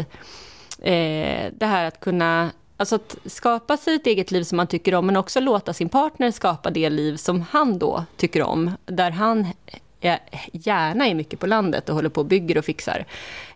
[0.79, 4.95] eh, det här att kunna Alltså att skapa sig ett eget liv som man tycker
[4.95, 8.71] om, men också låta sin partner skapa det liv som han då tycker om.
[8.85, 9.47] Där han
[10.03, 10.19] är,
[10.53, 13.05] gärna är mycket på landet och håller på och bygger och fixar.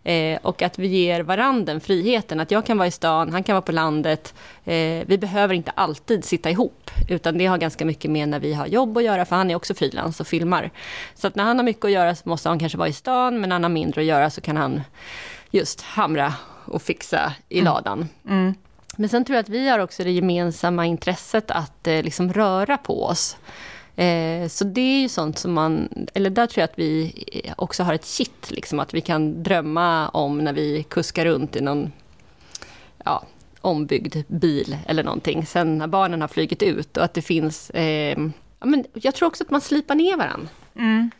[0.03, 3.43] Eh, och att vi ger varandra den friheten, att jag kan vara i stan, han
[3.43, 4.33] kan vara på landet.
[4.65, 8.53] Eh, vi behöver inte alltid sitta ihop, utan det har ganska mycket med när vi
[8.53, 10.71] har jobb att göra, för han är också frilans och filmar.
[11.15, 13.39] Så att när han har mycket att göra så måste han kanske vara i stan,
[13.39, 14.81] men när han har mindre att göra så kan han
[15.51, 16.33] just hamra
[16.65, 18.09] och fixa i ladan.
[18.29, 18.53] Mm.
[18.97, 22.77] Men sen tror jag att vi har också det gemensamma intresset att eh, liksom röra
[22.77, 23.37] på oss.
[23.97, 27.53] Eh, så det är ju sånt som man, eller där tror jag att vi eh,
[27.57, 31.61] också har ett kitt, liksom att vi kan drömma om när vi kuskar runt i
[31.61, 31.91] någon
[33.05, 33.23] ja,
[33.61, 35.45] ombyggd bil eller någonting.
[35.45, 38.17] Sen när barnen har flugit ut och att det finns, eh,
[38.59, 40.47] ja, men jag tror också att man slipar ner varandra.
[40.75, 41.11] Mm.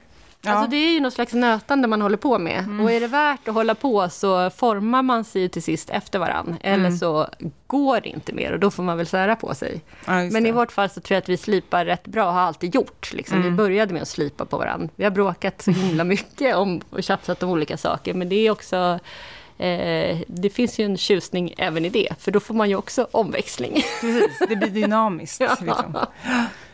[0.42, 0.52] Ja.
[0.52, 2.82] Alltså det är ju något slags nötande man håller på med.
[2.82, 6.58] Och är det värt att hålla på så formar man sig till sist efter varann.
[6.62, 7.28] Eller så
[7.68, 9.82] går det inte mer och då får man väl sära på sig.
[10.06, 12.76] Ja, Men i vårt fall så tror jag att vi slipar rätt bra, har alltid
[12.76, 13.14] gjort.
[13.14, 13.42] Liksom.
[13.42, 14.90] Vi började med att slipa på varandra.
[14.96, 18.14] Vi har bråkat så himla mycket om och tjafsat om olika saker.
[18.14, 19.00] Men det är också
[19.60, 23.08] Eh, det finns ju en tjusning även i det, för då får man ju också
[23.12, 23.74] omväxling.
[24.02, 25.42] Precis, det blir dynamiskt.
[25.48, 25.56] Ja.
[25.62, 25.98] liksom.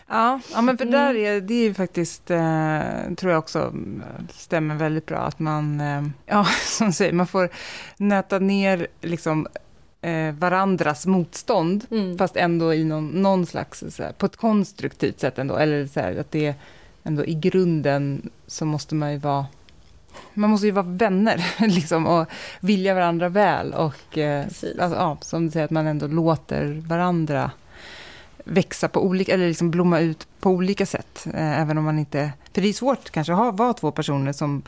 [0.08, 4.04] Ja, ja, men för där är det är ju faktiskt, eh, tror jag också mm,
[4.30, 7.50] stämmer väldigt bra, att man, eh, ja, som säger, man får
[7.98, 9.48] nöta ner liksom
[10.02, 12.18] eh, varandras motstånd, Mm.
[12.18, 16.00] fast ändå i någon, någon slags, så här, på ett konstruktivt sätt ändå, eller så
[16.00, 16.56] här, att det är
[17.04, 19.46] ändå i grunden så måste man ju vara
[20.34, 22.28] man måste ju vara vänner liksom, och
[22.60, 23.74] vilja varandra väl.
[23.74, 27.52] Och eh, alltså, ja, som du säger, att man ändå låter varandra
[28.44, 31.28] växa på olika, eller liksom blomma ut på olika sätt.
[31.34, 32.32] Eh, även om man inte...
[32.54, 34.64] För det är svårt kanske att ha, vara två personer som,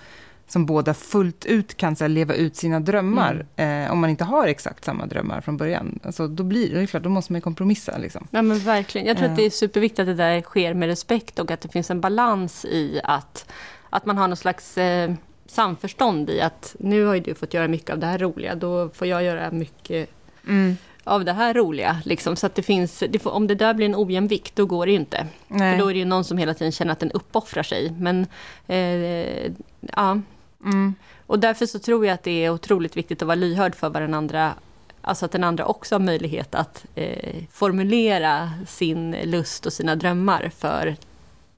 [0.48, 3.46] som båda fullt ut kan här, leva ut sina drömmar.
[3.56, 6.00] Eh, om man inte har exakt samma drömmar från början.
[6.04, 7.98] Alltså, då blir det, klart, då måste man kompromissa.
[7.98, 8.28] Liksom.
[8.32, 9.08] Ja men verkligen.
[9.08, 11.70] Jag tror att det är superviktigt att det där sker med respekt och att det
[11.70, 13.52] finns en balans i att,
[13.90, 15.14] att man har någon slags eh,
[15.48, 18.90] samförstånd i att nu har ju du fått göra mycket av det här roliga, då
[18.90, 20.10] får jag göra mycket
[20.48, 20.78] Mm.
[21.06, 22.02] Av det här roliga.
[22.06, 22.36] Liksom.
[22.36, 24.86] Så att det finns, det får, om det där blir en ojämn vikt, då går
[24.86, 25.28] det ju inte.
[25.48, 25.74] Nej.
[25.78, 27.94] För då är det ju någon som hela tiden känner att den uppoffrar sig.
[28.00, 28.28] Men
[28.68, 29.52] eh,
[29.96, 30.20] ja,
[30.65, 30.96] Mm.
[31.28, 34.02] och därför så tror jag att det är otroligt viktigt att vara lyhörd för vad
[34.02, 34.54] den andra
[35.02, 40.52] Alltså att den andra också har möjlighet att eh, formulera sin lust och sina drömmar
[40.58, 40.96] för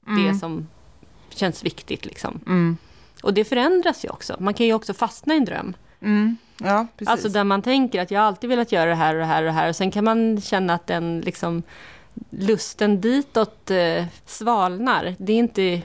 [0.08, 0.24] Mm.
[0.32, 0.68] det som
[1.34, 2.04] känns viktigt.
[2.04, 2.40] Liksom.
[2.46, 2.76] Mm.
[3.22, 4.36] Och det förändras ju också.
[4.40, 5.74] Man kan ju också fastna i en dröm.
[6.00, 6.36] Mm.
[6.58, 7.08] Ja, precis.
[7.12, 9.46] Alltså där man tänker att jag alltid velat göra det här och det här och
[9.46, 9.68] det här.
[9.68, 11.62] Och sen kan man känna att den liksom,
[12.30, 15.14] lusten ditåt eh, svalnar.
[15.18, 15.80] Det är inte...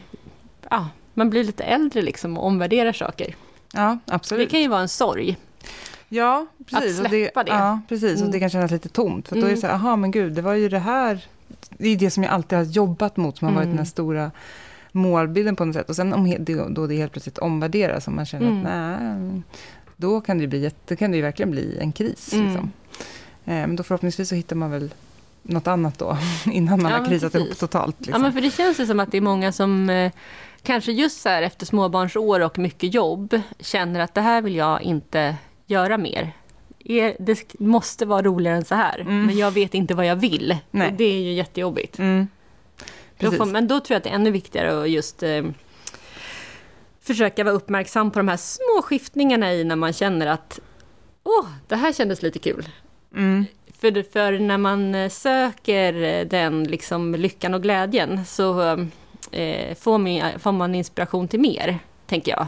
[0.69, 3.35] Ja, man blir lite äldre liksom och omvärderar saker.
[3.73, 4.49] ja, Det absolut.
[4.51, 5.37] kan ju vara en sorg.
[6.09, 6.99] Ja, precis.
[6.99, 7.51] Att och släppa det.
[7.51, 8.11] Ja, precis.
[8.13, 8.31] Och Mm.
[8.31, 9.27] det kan kännas lite tomt.
[9.27, 9.61] För då är det Mm.
[9.61, 11.25] så här, aha men gud, det var ju det här.
[11.69, 13.75] Det är det som jag alltid har jobbat mot, som har varit Mm.
[13.75, 14.31] den här stora
[14.91, 15.89] målbilden på något sätt.
[15.89, 18.57] Och sen om det- då det helt plötsligt omvärderas, och man känner Mm.
[18.65, 19.41] att nej,
[19.97, 22.33] då kan det bli då kan det ju verkligen bli en kris.
[22.33, 22.45] Mm.
[22.47, 22.71] Liksom.
[23.45, 24.93] Eh, men då förhoppningsvis så hittar man väl
[25.41, 26.17] något annat då,
[26.51, 27.47] innan man Ja, har krisat precis.
[27.47, 27.95] ihop totalt.
[27.99, 28.21] Ja, Liksom.
[28.21, 30.11] men för det känns ju som att det är många som eh,
[30.61, 34.81] kanske just så här efter småbarnsår och mycket jobb känner att det här vill jag
[34.81, 36.31] inte göra mer.
[36.85, 39.25] Är- Det måste vara roligare än så här, Mm.
[39.25, 40.57] men jag vet inte vad jag vill.
[40.71, 41.99] Det är ju jättejobbigt.
[41.99, 42.27] Mm.
[43.19, 45.43] Då får, men då tror jag att det är ännu viktigare att just eh,
[47.03, 50.59] försöka vara uppmärksam på de här små skiftningarna i när man känner att
[51.23, 52.69] åh, det här kändes lite kul.
[53.15, 53.45] Mm.
[53.79, 58.61] För, för när man eh, söker eh, den liksom lyckan och glädjen så
[59.31, 62.47] eh, får, man, får man inspiration till mer, tänker jag.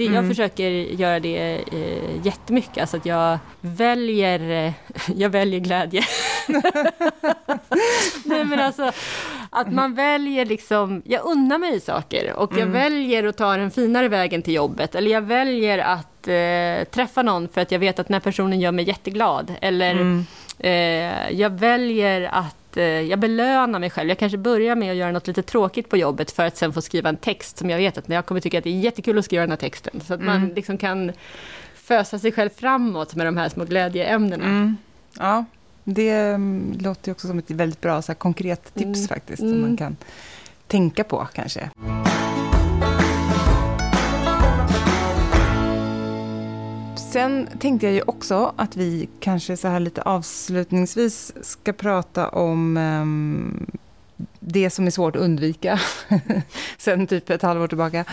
[0.00, 0.28] Det, Jag Mm.
[0.28, 4.72] försöker göra det eh, jättemycket, alltså att jag väljer, eh,
[5.16, 6.02] jag väljer glädje.
[8.24, 8.92] Nej men alltså,
[9.50, 12.72] att man väljer liksom, jag unnar mig saker och jag Mm.
[12.72, 14.94] väljer att ta den finare vägen till jobbet.
[14.94, 18.60] Eller jag väljer att eh, träffa någon för att jag vet att den här personen
[18.60, 19.54] gör mig jätteglad.
[19.60, 20.26] Eller Mm.
[20.58, 24.08] Eh, jag väljer att jag belönar mig själv.
[24.08, 26.82] Jag kanske börjar med att göra något lite tråkigt på jobbet för att sen få
[26.82, 29.24] skriva en text som jag vet att jag kommer tycka att det är jättekul att
[29.24, 30.00] skriva den här texten.
[30.06, 30.54] Så att man Mm.
[30.54, 31.12] liksom kan
[31.74, 34.44] fösa sig själv framåt med de här små glädjeämnena.
[34.44, 34.76] Mm.
[35.18, 35.44] Ja,
[35.84, 39.08] det mm, låter ju också som ett väldigt bra så här, konkret tips Mm.
[39.08, 39.60] faktiskt, som Mm.
[39.60, 39.96] man kan
[40.66, 41.70] tänka på kanske.
[47.10, 52.76] Sen tänkte jag ju också att vi kanske så här lite avslutningsvis ska prata om
[52.76, 53.66] ehm,
[54.40, 55.80] det som är svårt att undvika
[56.78, 58.04] sen typ ett halvår tillbaka,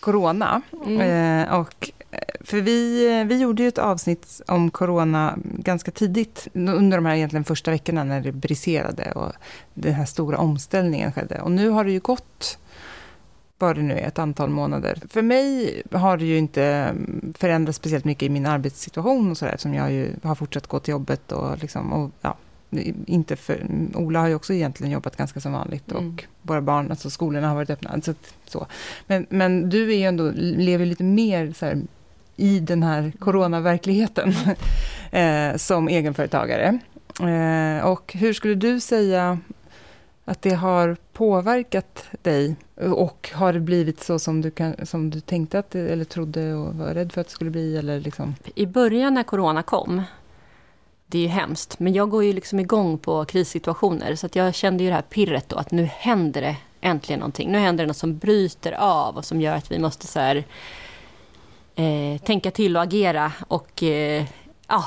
[0.00, 0.62] corona.
[0.86, 1.00] Mm.
[1.00, 6.96] Eh, och, eh, för vi, vi gjorde ju ett avsnitt om corona ganska tidigt, under
[6.96, 9.32] de här egentligen första veckorna när det briserade och
[9.74, 11.40] den här stora omställningen skedde.
[11.40, 12.58] Och nu har det ju gått,
[13.58, 14.98] vad det nu är, ett antal månader.
[15.08, 19.52] För mig har det ju inte mm, förändrats speciellt mycket i min arbetssituation och sådär,
[19.52, 22.36] eftersom jag ju har fortsatt gå till jobbet och liksom, och, ja,
[23.06, 26.16] inte för, Ola har ju också egentligen jobbat ganska som vanligt och Mm.
[26.42, 28.00] våra barn, alltså skolorna har varit öppna.
[28.02, 28.14] Så,
[28.46, 28.66] så.
[29.06, 31.82] Men, men du är ju ändå, lever lite mer så här,
[32.36, 34.34] i den här coronaverkligheten
[35.10, 36.78] eh, som egenföretagare.
[37.20, 39.38] Eh, och hur skulle du säga
[40.28, 42.56] att det har påverkat dig?
[42.76, 46.74] Och har det blivit så som du, kan, som du tänkte att eller trodde och
[46.74, 47.76] var rädd för att det skulle bli?
[47.76, 48.34] Eller liksom?
[48.54, 50.02] I början när corona kom,
[51.06, 54.14] det är ju hemskt, men jag går ju liksom igång på krissituationer.
[54.14, 57.52] Så att jag kände ju det här pirret då, att nu händer det äntligen någonting.
[57.52, 60.44] Nu händer det något som bryter av och som gör att vi måste så här,
[61.74, 63.32] eh, tänka till och agera.
[63.48, 64.24] Och eh,
[64.68, 64.84] ja,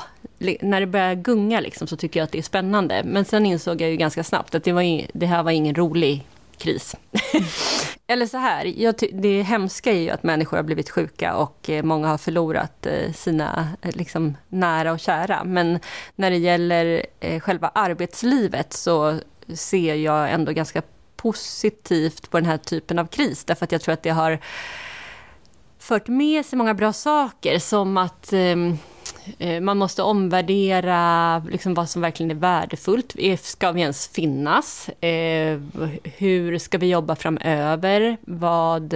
[0.60, 3.02] när det börjar gunga liksom, så tycker jag att det är spännande.
[3.04, 6.26] Men sen insåg jag ju ganska snabbt att det, var det här var ingen rolig
[6.58, 6.96] kris.
[8.06, 11.82] Eller så här, jag det hemska är ju att människor har blivit sjuka och eh,
[11.82, 15.44] många har förlorat eh, sina eh, liksom, nära och kära.
[15.44, 15.78] Men
[16.16, 17.06] när det gäller
[17.40, 19.18] själva arbetslivet så
[19.54, 20.82] ser jag ändå ganska
[21.16, 23.44] positivt på den här typen av kris.
[23.44, 24.38] Därför att jag tror att det har
[25.78, 28.56] fört med sig många bra saker som att eh,
[29.38, 33.14] Eh, man måste omvärdera liksom vad som verkligen är värdefullt.
[33.18, 34.88] Eh, ska vi ens finnas?
[34.88, 35.60] Eh,
[36.04, 38.16] hur ska vi jobba framöver?
[38.20, 38.94] Vad,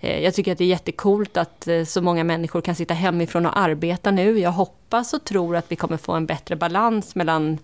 [0.00, 4.10] jag tycker att det är jättekult att så många människor kan sitta hemifrån och arbeta
[4.10, 4.38] nu.
[4.38, 7.58] Jag hoppas och tror att vi kommer få en bättre balans mellan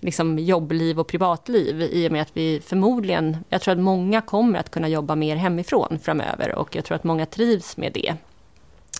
[0.00, 4.58] liksom jobbliv och privatliv i och med att vi förmodligen, jag tror att många kommer
[4.58, 8.14] att kunna jobba mer hemifrån framöver och jag tror att många trivs med det.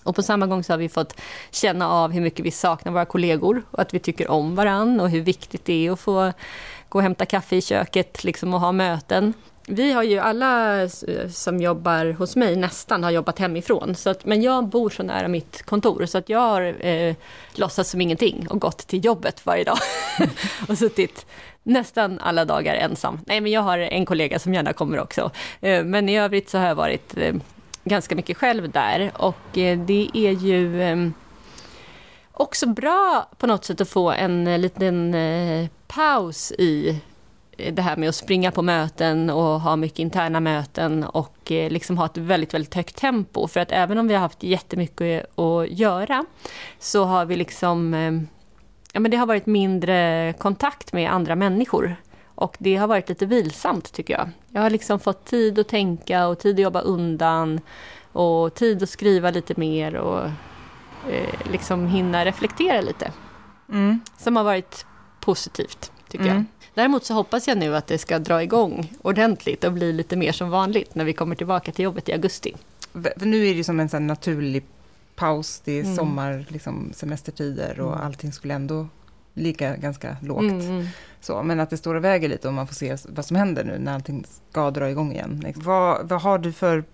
[0.02, 3.04] Och på samma gång så har vi fått känna av hur mycket vi saknar våra
[3.04, 6.32] kollegor och att vi tycker om varann och hur viktigt det är att få
[6.88, 9.34] gå och hämta kaffe i köket liksom och ha möten.
[9.66, 10.88] Vi har ju alla
[11.32, 13.94] som jobbar hos mig nästan har jobbat hemifrån.
[13.94, 17.14] Så att, men jag bor så nära mitt kontor så att jag har eh,
[17.54, 19.78] låtsats som ingenting och gått till jobbet varje dag.
[20.68, 21.26] och suttit
[21.62, 23.18] nästan alla dagar ensam.
[23.26, 25.30] Nej men jag har en kollega som gärna kommer också.
[25.60, 27.34] Eh, men i övrigt så har jag varit eh,
[27.84, 29.12] ganska mycket själv där.
[29.14, 31.14] Och eh, det är ju ehm,
[32.32, 37.00] också bra på något sätt att få en eh, liten eh, paus i
[37.70, 42.06] det här med att springa på möten och ha mycket interna möten och liksom ha
[42.06, 43.48] ett väldigt, väldigt högt tempo.
[43.48, 46.24] För att även om vi har haft jättemycket att göra
[46.78, 48.28] så har vi liksom, ehm,
[48.92, 51.96] ja men det har varit mindre kontakt med andra människor.
[52.34, 54.30] Och det har varit lite vilsamt tycker jag.
[54.50, 57.60] Jag har liksom fått tid att tänka och tid att jobba undan
[58.12, 60.24] och tid att skriva lite mer och
[61.10, 63.12] eh, liksom hinna reflektera lite.
[63.68, 64.00] Mm.
[64.18, 64.86] Som har varit
[65.20, 66.34] positivt, tycker jag.
[66.34, 66.46] Mm.
[66.74, 70.32] Däremot så hoppas jag nu att det ska dra igång ordentligt och bli lite mer
[70.32, 72.54] som vanligt när vi kommer tillbaka till jobbet i augusti.
[72.92, 74.64] För nu är det som en sån naturlig
[75.16, 75.96] paus, det är Mm.
[75.96, 78.06] sommar, liksom, semestertider och Mm.
[78.06, 78.86] allting skulle ändå
[79.34, 80.40] ligga ganska lågt.
[80.42, 80.86] Mm.
[81.20, 83.64] Så, men att det står och väger lite och man får se vad som händer
[83.64, 85.40] nu när allting ska dra igång igen.
[85.44, 85.64] Liksom.
[85.64, 86.84] Vad, vad har du för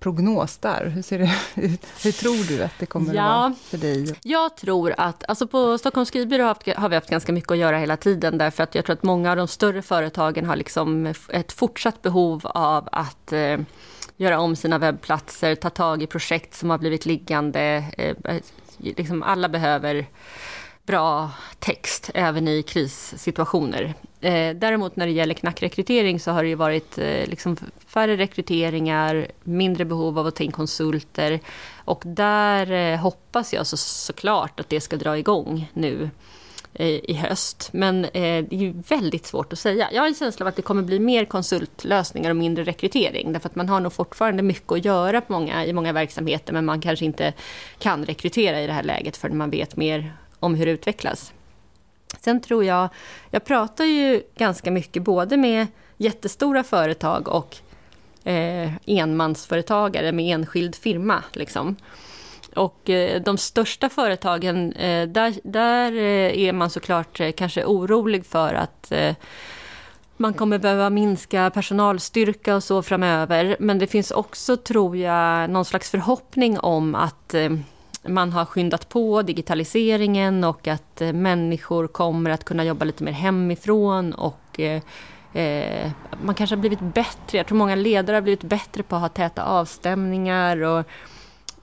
[0.00, 0.86] prognos där?
[0.86, 1.24] Hur, ser det,
[1.54, 1.68] hur,
[2.04, 3.22] hur tror du att det kommer Ja.
[3.22, 4.14] att vara för dig?
[4.22, 7.78] Jag tror att, alltså på Stockholms skrivbyrå har, har vi haft ganska mycket att göra
[7.78, 11.52] hela tiden därför att jag tror att många av de större företagen har liksom ett
[11.52, 13.58] fortsatt behov av att eh,
[14.16, 17.84] göra om sina webbplatser, ta tag i projekt som har blivit liggande.
[17.98, 18.36] Eh,
[18.76, 20.06] liksom alla behöver
[20.92, 23.94] bra text även i krissituationer.
[24.20, 29.26] Eh, däremot när det gäller knackrekrytering så har det ju varit eh, liksom färre rekryteringar,
[29.42, 31.40] mindre behov av att ta in konsulter
[31.84, 36.10] och där eh, hoppas jag så, såklart att det ska dra igång nu
[36.74, 37.70] eh, i höst.
[37.72, 38.10] Men eh,
[38.44, 39.88] det är ju väldigt svårt att säga.
[39.92, 43.32] Jag har en känsla av att det kommer bli mer konsultlösningar och mindre rekrytering.
[43.32, 46.64] Därför att man har nog fortfarande mycket att göra på många, i många verksamheter men
[46.64, 47.32] man kanske inte
[47.78, 50.12] kan rekrytera i det här läget förrän man vet mer
[50.42, 51.32] om hur det utvecklas.
[52.20, 52.88] Sen tror jag,
[53.30, 55.66] jag pratar ju ganska mycket både med
[55.96, 57.56] jättestora företag och
[58.24, 61.24] eh, enmansföretagare med enskild firma.
[61.32, 61.76] Liksom.
[62.56, 68.26] Och eh, de största företagen, eh, där, där eh, är man såklart eh, kanske orolig
[68.26, 69.14] för att eh,
[70.16, 73.56] man kommer behöva minska personalstyrka och så framöver.
[73.60, 77.50] Men det finns också, tror jag, någon slags förhoppning om att eh,
[78.08, 83.12] man har skyndat på digitaliseringen och att eh, människor kommer att kunna jobba lite mer
[83.12, 84.82] hemifrån och eh,
[85.32, 85.90] eh,
[86.22, 87.38] man kanske har blivit bättre.
[87.38, 90.84] Jag tror många ledare har blivit bättre på att ha täta avstämningar och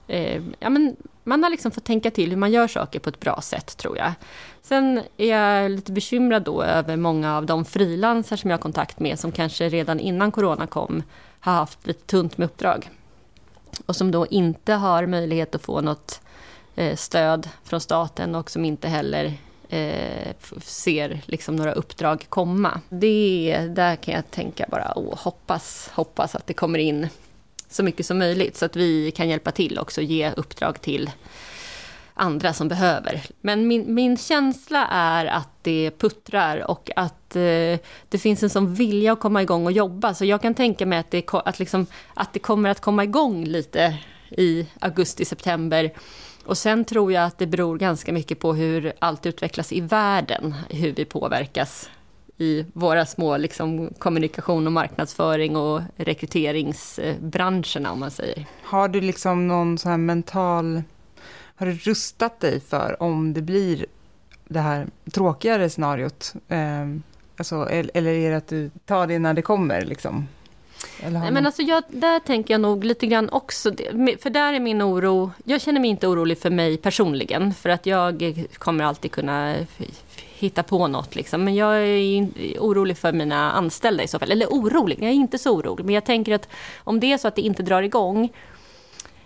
[0.06, 3.20] eh, ja, men man har liksom fått tänka till hur man gör saker på ett
[3.20, 4.12] bra sätt tror jag.
[4.62, 9.00] Sen är jag lite bekymrad då över många av de frilansar som jag har kontakt
[9.00, 11.02] med som kanske redan innan corona kom
[11.40, 12.90] har haft lite tunt med uppdrag.
[13.86, 16.29] Och som då inte har möjlighet att få något eh,
[16.76, 19.32] Eh, stöd från staten och som inte heller
[19.68, 22.80] eh, ser liksom några uppdrag komma.
[22.88, 27.08] Det, där kan jag tänka bara, åh, hoppas, hoppas att det kommer in
[27.68, 31.10] så mycket som möjligt så att vi kan hjälpa till också, ge uppdrag till
[32.14, 33.22] andra som behöver.
[33.40, 38.74] Men min, min känsla är att det puttrar och att eh, det finns en sån
[38.74, 40.14] vilja att komma igång och jobba.
[40.14, 43.44] Så jag kan tänka mig att det, att liksom, att det kommer att komma igång
[43.44, 43.98] lite
[44.30, 45.92] i augusti, september.
[46.50, 50.54] Och sen tror jag att det beror ganska mycket på hur allt utvecklas i världen,
[50.70, 51.90] hur vi påverkas
[52.36, 58.46] i våra små liksom, kommunikation och marknadsföring och rekryteringsbranscherna om man säger.
[58.62, 60.82] Har du liksom någon så här mental...
[61.56, 63.86] Har du rustat dig för om det blir
[64.48, 66.34] det här tråkigare scenariot?
[66.48, 66.86] Eh,
[67.36, 69.80] alltså, eller eller är det att du tar det när det kommer?
[69.80, 70.28] Liksom?
[71.02, 73.72] Nej, men alltså jag, där tänker jag nog lite grann också,
[74.20, 77.86] för där är min oro, jag känner mig inte orolig för mig personligen, för att
[77.86, 79.54] jag kommer alltid kunna
[80.40, 81.44] hitta på något liksom.
[81.44, 82.28] Men jag är
[82.58, 84.30] orolig för mina anställda i så fall.
[84.30, 85.84] Eller orolig, jag är inte så orolig.
[85.84, 88.32] Men jag tänker att om det är så att det inte drar igång,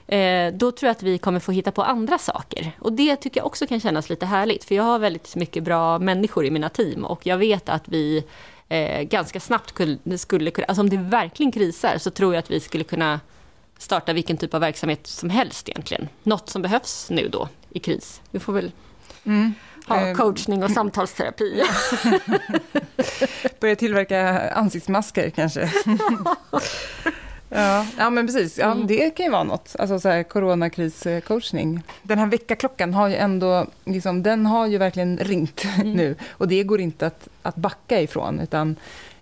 [0.07, 2.73] eh, då tror jag att vi kommer få hitta på andra saker.
[2.79, 4.65] Och det tycker jag också kan kännas lite härligt.
[4.65, 8.25] För jag har väldigt mycket bra människor i mina team och jag vet att vi
[8.75, 12.51] eh, ganska snabbt kul- skulle kunna, alltså om det verkligen krisar så tror jag att
[12.51, 13.21] vi skulle kunna
[13.79, 16.09] starta vilken typ av verksamhet som helst egentligen.
[16.23, 18.21] Något som behövs nu då i kris.
[18.31, 18.73] Vi får väl
[19.27, 19.55] Mm.
[19.87, 21.63] ha Eh, coachning och samtalsterapi.
[23.61, 25.73] Börja tillverka ansiktsmasker kanske.
[27.55, 28.59] ja, ja, men precis.
[28.59, 28.87] Ja, Mm.
[28.87, 29.77] Det kan ju vara något.
[29.79, 31.83] Alltså så här, coronakriscoachning.
[32.03, 35.93] Den här väckarklockan har ju ändå, liksom, den har ju verkligen ringt Mm.
[35.93, 36.17] nu.
[36.31, 38.77] Och det går inte att, att backa ifrån, utan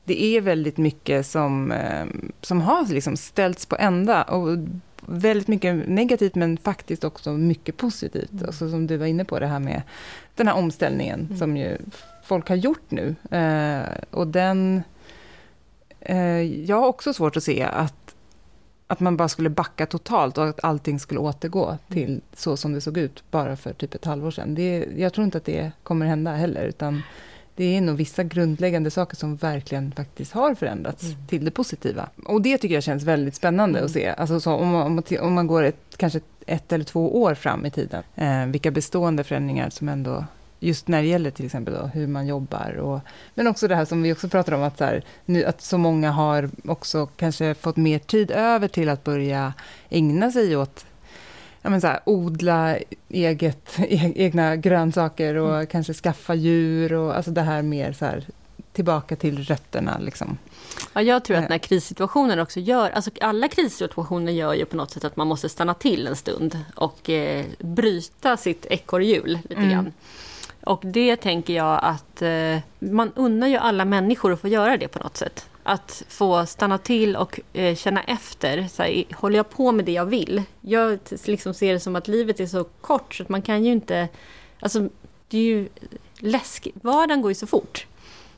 [0.04, 2.06] det är väldigt mycket som, eh,
[2.40, 4.22] som har liksom ställts på ända.
[4.22, 4.58] Och
[5.06, 8.32] väldigt mycket negativt, men faktiskt också mycket positivt.
[8.32, 8.44] Mm.
[8.46, 9.82] Alltså, som du var inne på, det här med
[10.34, 11.38] den här omställningen Mm.
[11.38, 11.78] som ju
[12.24, 13.14] folk har gjort nu.
[13.30, 14.82] Eh, och den...
[16.00, 18.01] Eh, jag har också svårt att se att,
[18.92, 22.80] att man bara skulle backa totalt och att allting skulle återgå till så som det
[22.80, 24.54] såg ut bara för typ ett halvår sedan.
[24.54, 27.02] Det, jag tror inte att det kommer hända heller, utan
[27.56, 31.26] det är nog vissa grundläggande saker som verkligen faktiskt har förändrats Mm.
[31.26, 32.08] till det positiva.
[32.26, 33.86] Och det tycker jag känns väldigt spännande Mm.
[33.86, 34.08] att se.
[34.08, 37.34] Alltså så, om, man, om, man, om man går ett, kanske ett eller två år
[37.34, 40.24] fram i tiden, eh, vilka bestående förändringar som ändå
[40.62, 42.76] just när det gäller till exempel då, hur man jobbar.
[42.76, 43.00] Och,
[43.34, 45.78] men också det här som vi också pratar om, att så, här, nu, att så
[45.78, 49.52] många har också kanske fått mer tid över till att börja
[49.90, 50.84] ägna sig åt
[51.62, 52.76] ja, men så här, odla
[53.08, 55.66] eget, e- egna grönsaker och Mm.
[55.66, 58.26] kanske skaffa djur och alltså det här mer så här,
[58.72, 59.98] tillbaka till rötterna.
[59.98, 60.38] Liksom.
[60.94, 61.48] Ja, jag tror att Eh.
[61.50, 65.48] när krissituationen också gör, alltså alla krissituationer gör ju på något sätt att man måste
[65.48, 69.70] stanna till en stund och eh, bryta sitt ekorrhjul lite Mm.
[69.70, 69.92] grann.
[70.64, 74.88] Och det tänker jag att eh, man unnar ju alla människor att få göra det
[74.88, 75.48] på något sätt.
[75.62, 78.68] Att få stanna till och eh, känna efter.
[78.68, 80.42] Så här, håller jag på med det jag vill?
[80.60, 83.72] Jag liksom ser det som att livet är så kort så att man kan ju
[83.72, 84.08] inte...
[84.60, 84.88] Alltså,
[85.28, 85.68] det är ju
[86.18, 86.74] läskigt.
[86.82, 87.86] Vardagen går ju så fort.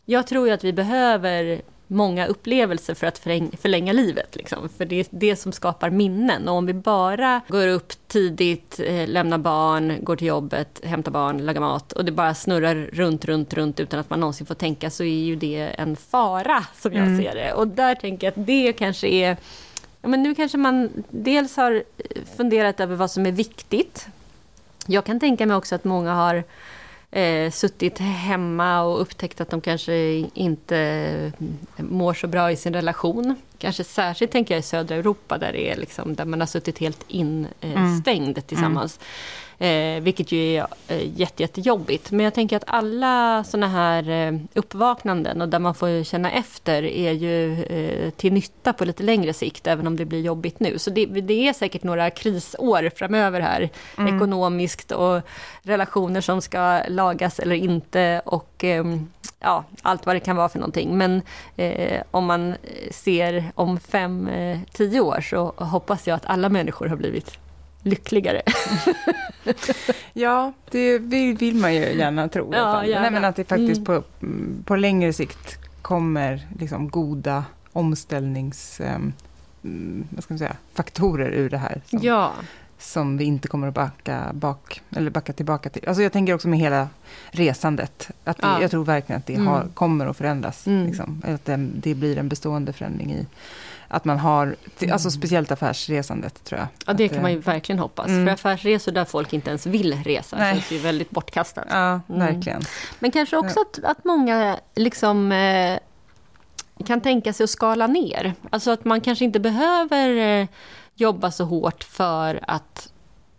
[0.04, 1.62] Jag tror ju att vi behöver
[1.94, 4.36] många upplevelser för att förlänga livet.
[4.36, 4.68] Liksom.
[4.68, 6.48] För det är det som skapar minnen.
[6.48, 11.46] Och om vi bara går upp tidigt, eh, lämnar barn, går till jobbet, hämtar barn,
[11.46, 14.90] lagar mat och det bara snurrar runt, runt, runt utan att man någonsin får tänka
[14.90, 17.22] så är ju det en fara som jag mm.
[17.22, 17.52] ser det.
[17.52, 19.36] Och där tänker jag att det kanske är
[20.04, 21.82] Ja, men nu kanske man dels har
[22.36, 24.06] funderat över vad som är viktigt.
[24.86, 26.44] Jag kan tänka mig också att många har
[27.14, 29.94] eh, suttit hemma och upptäckt att de kanske
[30.34, 31.32] inte
[31.76, 33.36] mår så bra i sin relation.
[33.58, 36.78] Kanske särskilt tänker jag i södra Europa där, det är liksom, där man har suttit
[36.78, 38.42] helt instängd mm.
[38.42, 38.98] tillsammans.
[38.98, 39.08] Mm.
[39.58, 42.10] Eh, vilket ju är eh, jätte, jättejobbigt.
[42.10, 46.82] Men jag tänker att alla såna här eh, uppvaknanden och där man får känna efter
[46.82, 50.78] är ju eh, till nytta på lite längre sikt, även om det blir jobbigt nu.
[50.78, 54.16] Så det, det är säkert några krisår framöver här, mm.
[54.16, 55.20] ekonomiskt och
[55.62, 58.84] relationer som ska lagas eller inte och eh,
[59.40, 60.98] ja, allt vad det kan vara för någonting.
[60.98, 61.22] Men
[61.56, 62.54] eh, om man
[62.90, 67.43] ser om fem, eh, tio år så hoppas jag att alla människor har blivit
[67.84, 68.42] lyckligare.
[70.12, 72.50] ja, det vill, man ju gärna tro.
[72.52, 73.02] Ja, gärna.
[73.02, 74.02] Nej, men att det faktiskt mm.
[74.02, 74.02] på,
[74.64, 78.80] på längre sikt kommer liksom goda omställnings...
[78.80, 79.12] Um,
[80.10, 81.82] vad ska man säga, faktorer ur det här.
[81.86, 82.32] Som, ja.
[82.78, 85.88] som vi inte kommer att backa, bak, eller backa tillbaka till.
[85.88, 86.88] Alltså jag tänker också med hela
[87.30, 88.10] resandet.
[88.24, 88.60] Att det, ja.
[88.60, 89.72] Jag tror verkligen att det har, mm.
[89.72, 90.66] kommer att förändras.
[90.66, 90.86] Mm.
[90.86, 93.26] Liksom, att det, det, blir en bestående förändring i
[93.94, 94.56] att man har,
[94.92, 96.68] alltså speciellt affärsresandet tror jag.
[96.86, 98.06] Ja, det kan man ju verkligen hoppas.
[98.06, 98.24] Mm.
[98.26, 100.54] För affärsresor där folk inte ens vill resa Nej.
[100.54, 101.66] känns ju väldigt bortkastat.
[101.70, 102.20] Ja, mm.
[102.20, 102.62] verkligen.
[102.98, 105.78] Men kanske också att, att många liksom eh,
[106.86, 108.34] kan tänka sig att skala ner.
[108.50, 110.46] Alltså att man kanske inte behöver eh,
[110.94, 112.92] jobba så hårt för att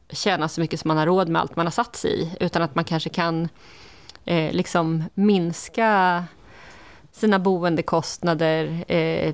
[0.09, 2.35] tjäna så mycket som man har råd med allt man har satt sig i.
[2.39, 3.49] Utan att man kanske kan
[4.25, 6.23] eh, liksom minska
[7.15, 9.33] sina boendekostnader, eh,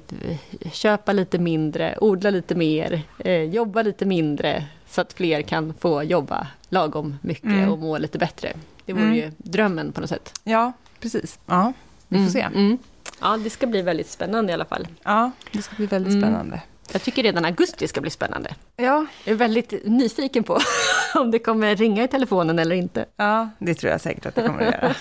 [0.71, 6.03] köpa lite mindre, odla lite mer, eh, jobba lite mindre så att fler kan få
[6.03, 7.71] jobba lagom mycket mm.
[7.71, 8.53] och må lite bättre.
[8.85, 9.15] Det vore mm.
[9.15, 10.39] ju drömmen på något sätt.
[10.43, 11.39] Ja, precis.
[11.45, 11.73] Ja,
[12.07, 12.31] vi får mm.
[12.31, 12.41] se.
[12.41, 12.77] Mm.
[13.21, 14.87] Ja, det ska bli väldigt spännande i alla fall.
[15.03, 16.21] Ja, det ska bli väldigt mm.
[16.21, 16.61] spännande.
[16.91, 18.55] Jag tycker redan augusti ska bli spännande.
[18.77, 19.05] Ja.
[19.23, 20.59] Jag är väldigt nyfiken på
[21.15, 23.05] om det kommer ringa i telefonen eller inte.
[23.15, 24.95] Ja, det tror jag säkert att det kommer att göra.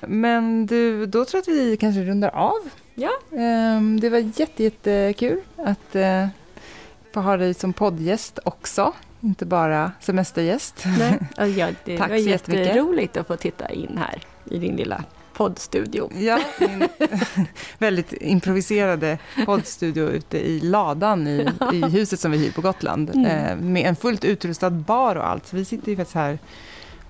[0.00, 2.70] Men du, då tror jag att vi kanske rundar av.
[2.94, 3.10] Ja.
[3.38, 6.26] Ehm, det var jätte, jättekul att eh,
[7.14, 8.92] få ha dig som poddgäst också.
[9.20, 10.84] Inte bara semestergäst.
[10.98, 11.18] Nej.
[11.56, 15.04] Ja, det Tack var jätteroligt att få titta in här i din lilla
[15.40, 16.10] poddstudio.
[16.14, 16.88] Ja, min
[17.78, 23.10] väldigt improviserade poddstudio ute i ladan i, i huset som vi hyr på Gotland.
[23.10, 23.24] Mm.
[23.26, 25.46] Eh, med en fullt utrustad bar och allt.
[25.46, 26.38] Så vi sitter ju faktiskt här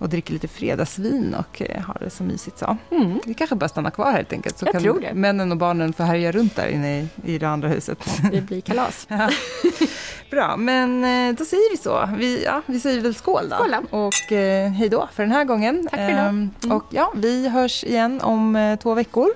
[0.01, 2.77] och dricker lite fredagsvin och eh, har det så mysigt så.
[2.91, 3.21] Mm.
[3.27, 4.59] Vi kanske bara stannar kvar helt enkelt.
[4.59, 5.15] Så Jag kan tror det.
[5.15, 7.99] männen och barnen få härja runt där inne i, i det andra huset.
[8.33, 9.07] Det blir kalas.
[9.11, 9.31] ja.
[10.31, 12.09] Bra, men eh, då säger vi så.
[12.19, 13.57] Vi, ja, vi säger väl skål då.
[13.57, 15.89] Skål Och eh, hej då för den här gången.
[15.91, 16.27] Tack för idag.
[16.29, 16.77] Ehm, mm.
[16.77, 19.29] Och ja, vi hörs igen om eh, två veckor.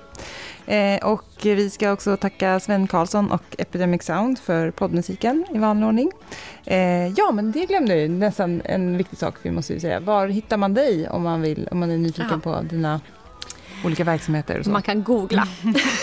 [0.66, 5.88] Eh, och vi ska också tacka Sven Karlsson och Epidemic Sound för poddmusiken i vanlig
[5.88, 6.10] ordning.
[6.64, 10.00] Eh, ja, men det glömde jag nästan en viktig sak vi måste säga.
[10.00, 12.52] Var hittar man dig om man, vill, om man är nyfiken ja.
[12.52, 13.00] på dina
[13.84, 14.62] olika verksamheter?
[14.66, 15.48] Man kan googla.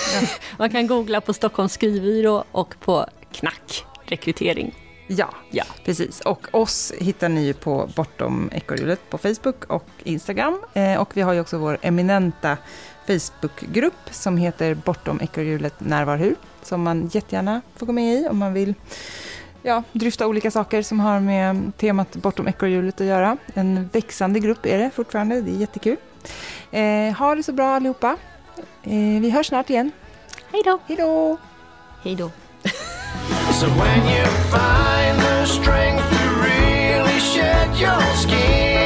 [0.57, 4.73] man kan googla på Stockholms skrivbyrå och på Knack rekrytering.
[5.17, 6.21] Ja, ja, precis.
[6.21, 10.59] Och oss hittar ni på Bortom ekorrhjulet på Facebook och Instagram.
[10.73, 12.57] Eh, och vi har ju också vår eminenta
[13.07, 18.53] Facebookgrupp som heter Bortom ekorrhjulet närvarhur som man jättegärna får gå med i om man
[18.53, 18.73] vill
[19.61, 23.37] ja, dryfta olika saker som har med temat Bortom ekorrhjulet att göra.
[23.53, 25.97] En växande grupp är det fortfarande, det är jättekul.
[26.71, 28.17] Eh, ha det så bra allihopa.
[28.83, 29.91] Eh, vi hörs snart igen.
[30.51, 30.79] Hej då!
[30.87, 31.37] Hej då!
[32.03, 32.31] Hej då!
[33.61, 38.80] So when you find the strength to really shed your skin